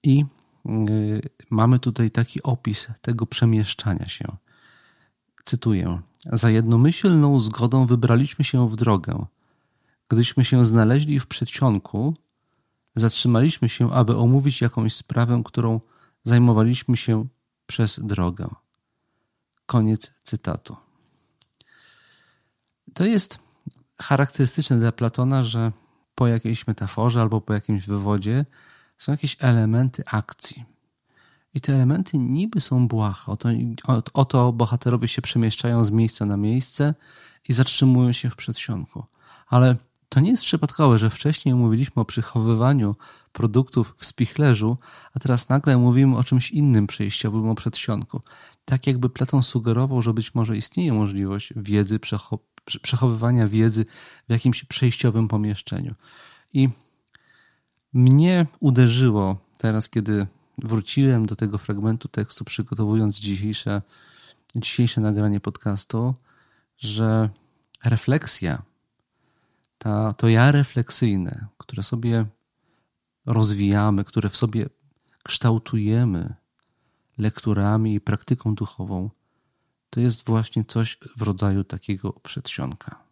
I 0.04 0.26
y, 0.66 1.22
mamy 1.50 1.80
tutaj 1.80 2.12
taki 2.12 2.44
opis 2.44 2.88
tego 3.02 3.26
przemieszczania 3.26 4.08
się. 4.08 4.26
Cytuję: 5.44 6.02
Za 6.26 6.50
jednomyślną 6.50 7.40
zgodą 7.40 7.86
wybraliśmy 7.86 8.46
się 8.46 8.70
w 8.70 8.76
drogę. 8.76 9.26
Gdyśmy 10.14 10.46
się 10.46 10.66
znaleźli 10.66 11.20
w 11.20 11.28
przedsionku, 11.28 12.14
zatrzymaliśmy 12.96 13.70
się, 13.70 13.94
aby 13.94 14.18
omówić 14.18 14.62
jakąś 14.62 14.94
sprawę, 14.96 15.42
którą 15.46 15.82
zajmowaliśmy 16.24 16.98
się 16.98 17.28
przez 17.66 18.00
drogę. 18.04 18.50
Koniec 19.66 20.12
cytatu. 20.24 20.78
To 22.94 23.06
jest 23.06 23.40
charakterystyczne 24.02 24.80
dla 24.80 24.92
Platona, 24.92 25.44
że 25.44 25.72
po 26.16 26.28
jakiejś 26.28 26.68
metaforze 26.68 27.22
albo 27.22 27.42
po 27.42 27.54
jakimś 27.54 27.88
wywodzie 27.88 28.46
są 28.98 29.12
jakieś 29.12 29.38
elementy 29.40 30.04
akcji. 30.06 30.66
I 31.54 31.62
te 31.62 31.74
elementy 31.76 32.18
niby 32.18 32.62
są 32.62 32.88
błahe. 32.88 33.32
Oto, 33.32 33.50
oto 34.14 34.54
bohaterowie 34.54 35.08
się 35.08 35.22
przemieszczają 35.22 35.86
z 35.86 35.92
miejsca 35.92 36.26
na 36.26 36.38
miejsce 36.38 36.94
i 37.50 37.54
zatrzymują 37.54 38.12
się 38.12 38.30
w 38.30 38.36
przedsionku. 38.36 39.06
Ale 39.48 39.76
to 40.14 40.20
nie 40.20 40.32
jest 40.32 40.44
przypadkowe, 40.44 40.98
że 40.98 41.10
wcześniej 41.10 41.56
mówiliśmy 41.56 42.02
o 42.02 42.06
przechowywaniu 42.06 42.96
produktów 43.32 43.96
w 43.98 44.06
spichlerzu, 44.06 44.78
a 45.14 45.20
teraz 45.20 45.50
nagle 45.50 45.78
mówimy 45.78 46.18
o 46.18 46.24
czymś 46.24 46.52
innym 46.52 46.88
przejściowym, 46.88 47.50
o 47.50 47.56
przedsionku. 47.56 48.22
Tak 48.66 48.88
jakby 48.88 49.10
Platon 49.10 49.44
sugerował, 49.44 50.02
że 50.02 50.14
być 50.14 50.36
może 50.36 50.58
istnieje 50.58 50.94
możliwość 50.94 51.54
wiedzy, 51.56 52.00
przechowywania 52.82 53.48
wiedzy 53.48 53.86
w 54.30 54.32
jakimś 54.32 54.64
przejściowym 54.64 55.28
pomieszczeniu. 55.28 55.96
I 56.54 56.70
mnie 57.94 58.46
uderzyło 58.60 59.38
teraz, 59.58 59.90
kiedy 59.90 60.28
wróciłem 60.58 61.26
do 61.26 61.36
tego 61.36 61.58
fragmentu 61.58 62.08
tekstu, 62.08 62.46
przygotowując 62.46 63.20
dzisiejsze, 63.20 63.82
dzisiejsze 64.56 65.02
nagranie 65.02 65.40
podcastu, 65.40 66.14
że 66.78 67.30
refleksja 67.84 68.73
ta, 69.84 70.14
to 70.14 70.28
ja 70.28 70.52
refleksyjne, 70.52 71.48
które 71.58 71.84
sobie 71.84 72.26
rozwijamy, 73.26 74.04
które 74.04 74.30
w 74.30 74.38
sobie 74.38 74.66
kształtujemy 75.24 76.34
lekturami 77.18 77.96
i 77.96 78.02
praktyką 78.02 78.56
duchową, 78.56 79.10
to 79.90 80.00
jest 80.00 80.26
właśnie 80.26 80.66
coś 80.66 80.98
w 81.18 81.22
rodzaju 81.22 81.64
takiego 81.64 82.14
przedsionka. 82.14 83.04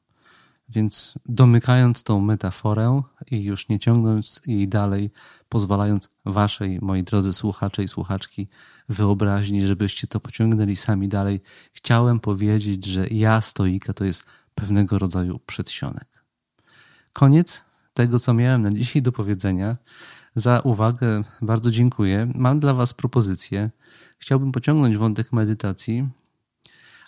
Więc 0.69 1.13
domykając 1.25 2.03
tą 2.03 2.21
metaforę 2.21 3.01
i 3.31 3.43
już 3.43 3.69
nie 3.69 3.79
ciągnąc 3.79 4.41
jej 4.45 4.67
dalej, 4.67 5.11
pozwalając 5.49 6.09
waszej, 6.25 6.79
moi 6.81 7.03
drodzy 7.03 7.33
słuchacze 7.33 7.83
i 7.83 7.87
słuchaczki, 7.87 8.47
wyobraźni, 8.89 9.65
żebyście 9.65 10.07
to 10.07 10.19
pociągnęli 10.19 10.75
sami 10.75 11.07
dalej, 11.07 11.41
chciałem 11.73 12.19
powiedzieć, 12.19 12.85
że 12.85 13.07
ja 13.07 13.41
stoika 13.41 13.93
to 13.93 14.03
jest 14.03 14.25
pewnego 14.55 14.99
rodzaju 14.99 15.39
przedsionek. 15.39 16.20
Koniec 17.13 17.65
tego, 17.93 18.19
co 18.19 18.33
miałem 18.33 18.61
na 18.61 18.71
dzisiaj 18.71 19.01
do 19.01 19.11
powiedzenia. 19.11 19.77
Za 20.35 20.59
uwagę 20.59 21.23
bardzo 21.41 21.71
dziękuję. 21.71 22.31
Mam 22.35 22.59
dla 22.59 22.73
Was 22.73 22.93
propozycję. 22.93 23.71
Chciałbym 24.17 24.51
pociągnąć 24.51 24.97
wątek 24.97 25.33
medytacji, 25.33 26.09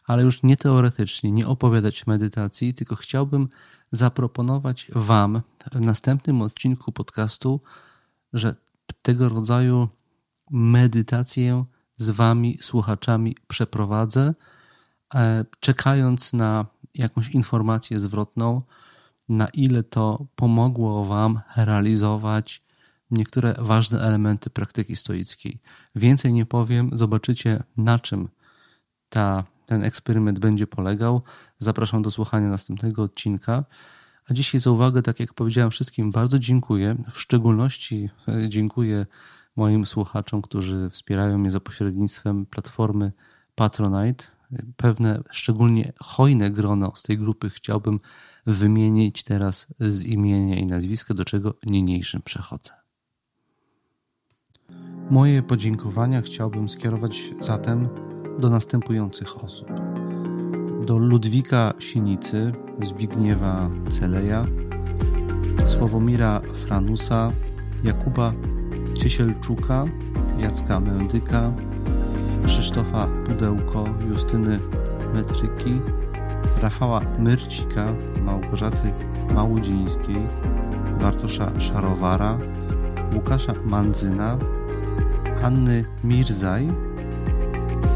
ale 0.06 0.24
już 0.24 0.44
nie 0.44 0.58
teoretycznie, 0.58 1.32
nie 1.32 1.48
opowiadać 1.48 2.08
medytacji, 2.08 2.74
tylko 2.74 2.96
chciałbym 2.96 3.50
zaproponować 3.92 4.92
Wam 4.96 5.42
w 5.72 5.82
następnym 5.82 6.42
odcinku 6.42 6.92
podcastu, 6.92 7.62
że 8.34 8.56
tego 9.02 9.30
rodzaju 9.30 9.88
medytację 10.52 11.66
z 11.98 12.10
Wami, 12.10 12.58
słuchaczami, 12.62 13.38
przeprowadzę, 13.48 14.34
e, 15.16 15.46
czekając 15.60 16.34
na 16.34 16.66
jakąś 16.96 17.30
informację 17.30 18.00
zwrotną 18.00 18.62
na 19.30 19.48
ile 19.48 19.84
to 19.84 20.26
pomogło 20.36 21.06
Wam 21.06 21.40
realizować 21.56 22.64
niektóre 23.12 23.56
ważne 23.60 24.02
elementy 24.02 24.50
praktyki 24.50 24.96
stoickiej. 24.96 25.60
Więcej 25.96 26.34
nie 26.34 26.46
powiem, 26.46 26.90
zobaczycie 26.94 27.64
na 27.78 28.00
czym 28.00 28.30
ta, 29.10 29.44
ten 29.66 29.84
eksperyment 29.84 30.40
będzie 30.40 30.68
polegał. 30.68 31.22
Zapraszam 31.60 32.02
do 32.02 32.12
słuchania 32.12 32.48
następnego 32.48 33.04
odcinka. 33.04 33.64
A 34.30 34.34
dzisiaj 34.34 34.62
za 34.62 34.72
uwagę, 34.72 35.02
tak 35.02 35.20
jak 35.20 35.34
powiedziałem 35.34 35.72
wszystkim, 35.72 36.12
bardzo 36.12 36.40
dziękuję. 36.40 36.96
W 37.12 37.20
szczególności 37.20 38.10
e, 38.28 38.50
dziękuję 38.50 39.06
moim 39.56 39.86
słuchaczom, 39.86 40.42
którzy 40.42 40.90
wspierają 40.90 41.38
mnie 41.38 41.52
za 41.52 41.60
pośrednictwem 41.60 42.46
platformy 42.46 43.12
Patronite. 43.56 44.26
Pewne 44.78 45.24
szczególnie 45.32 45.94
hojne 46.00 46.52
grono 46.52 46.92
z 46.96 47.04
tej 47.04 47.18
grupy 47.18 47.50
chciałbym 47.50 48.00
wymienić 48.46 49.24
teraz 49.24 49.68
z 49.80 50.06
imienia 50.06 50.56
i 50.56 50.66
nazwiska, 50.66 51.14
do 51.14 51.26
czego 51.26 51.54
niniejszym 51.66 52.22
przechodzę. 52.22 52.72
Moje 55.10 55.42
podziękowania 55.44 56.22
chciałbym 56.22 56.70
skierować 56.70 57.24
zatem 57.42 57.90
do 58.40 58.50
następujących 58.50 59.44
osób. 59.44 59.68
Do 60.86 60.98
Ludwika 60.98 61.74
Sinicy, 61.80 62.52
Zbigniewa 62.82 63.70
Celeja, 63.90 64.46
Sławomira 65.66 66.42
Franusa, 66.66 67.32
Jakuba 67.84 68.34
Ciesielczuka, 68.94 69.86
Jacka 70.38 70.80
Mędyka, 70.80 71.54
Krzysztofa 72.46 73.08
Pudełko, 73.26 73.86
Justyny 74.10 74.60
Metryki, 75.14 75.82
Rafała 76.62 77.02
Myrcika, 77.20 77.94
Małgorzaty 78.22 78.94
Małudzińskiej, 79.34 80.28
Bartosza 81.02 81.60
Szarowara, 81.60 82.38
Łukasza 83.16 83.54
Mandzyna, 83.66 84.38
Anny 85.44 85.86
Mirzaj 86.04 86.68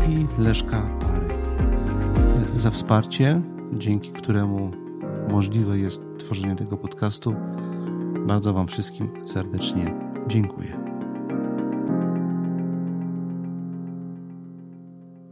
i 0.09 0.41
Leszka 0.41 0.81
Pary. 0.99 1.27
Za 2.55 2.71
wsparcie, 2.71 3.41
dzięki 3.73 4.11
któremu 4.11 4.71
możliwe 5.29 5.79
jest 5.79 6.01
tworzenie 6.19 6.55
tego 6.55 6.77
podcastu, 6.77 7.35
bardzo 8.27 8.53
Wam 8.53 8.67
wszystkim 8.67 9.09
serdecznie 9.25 9.93
dziękuję. 10.27 10.86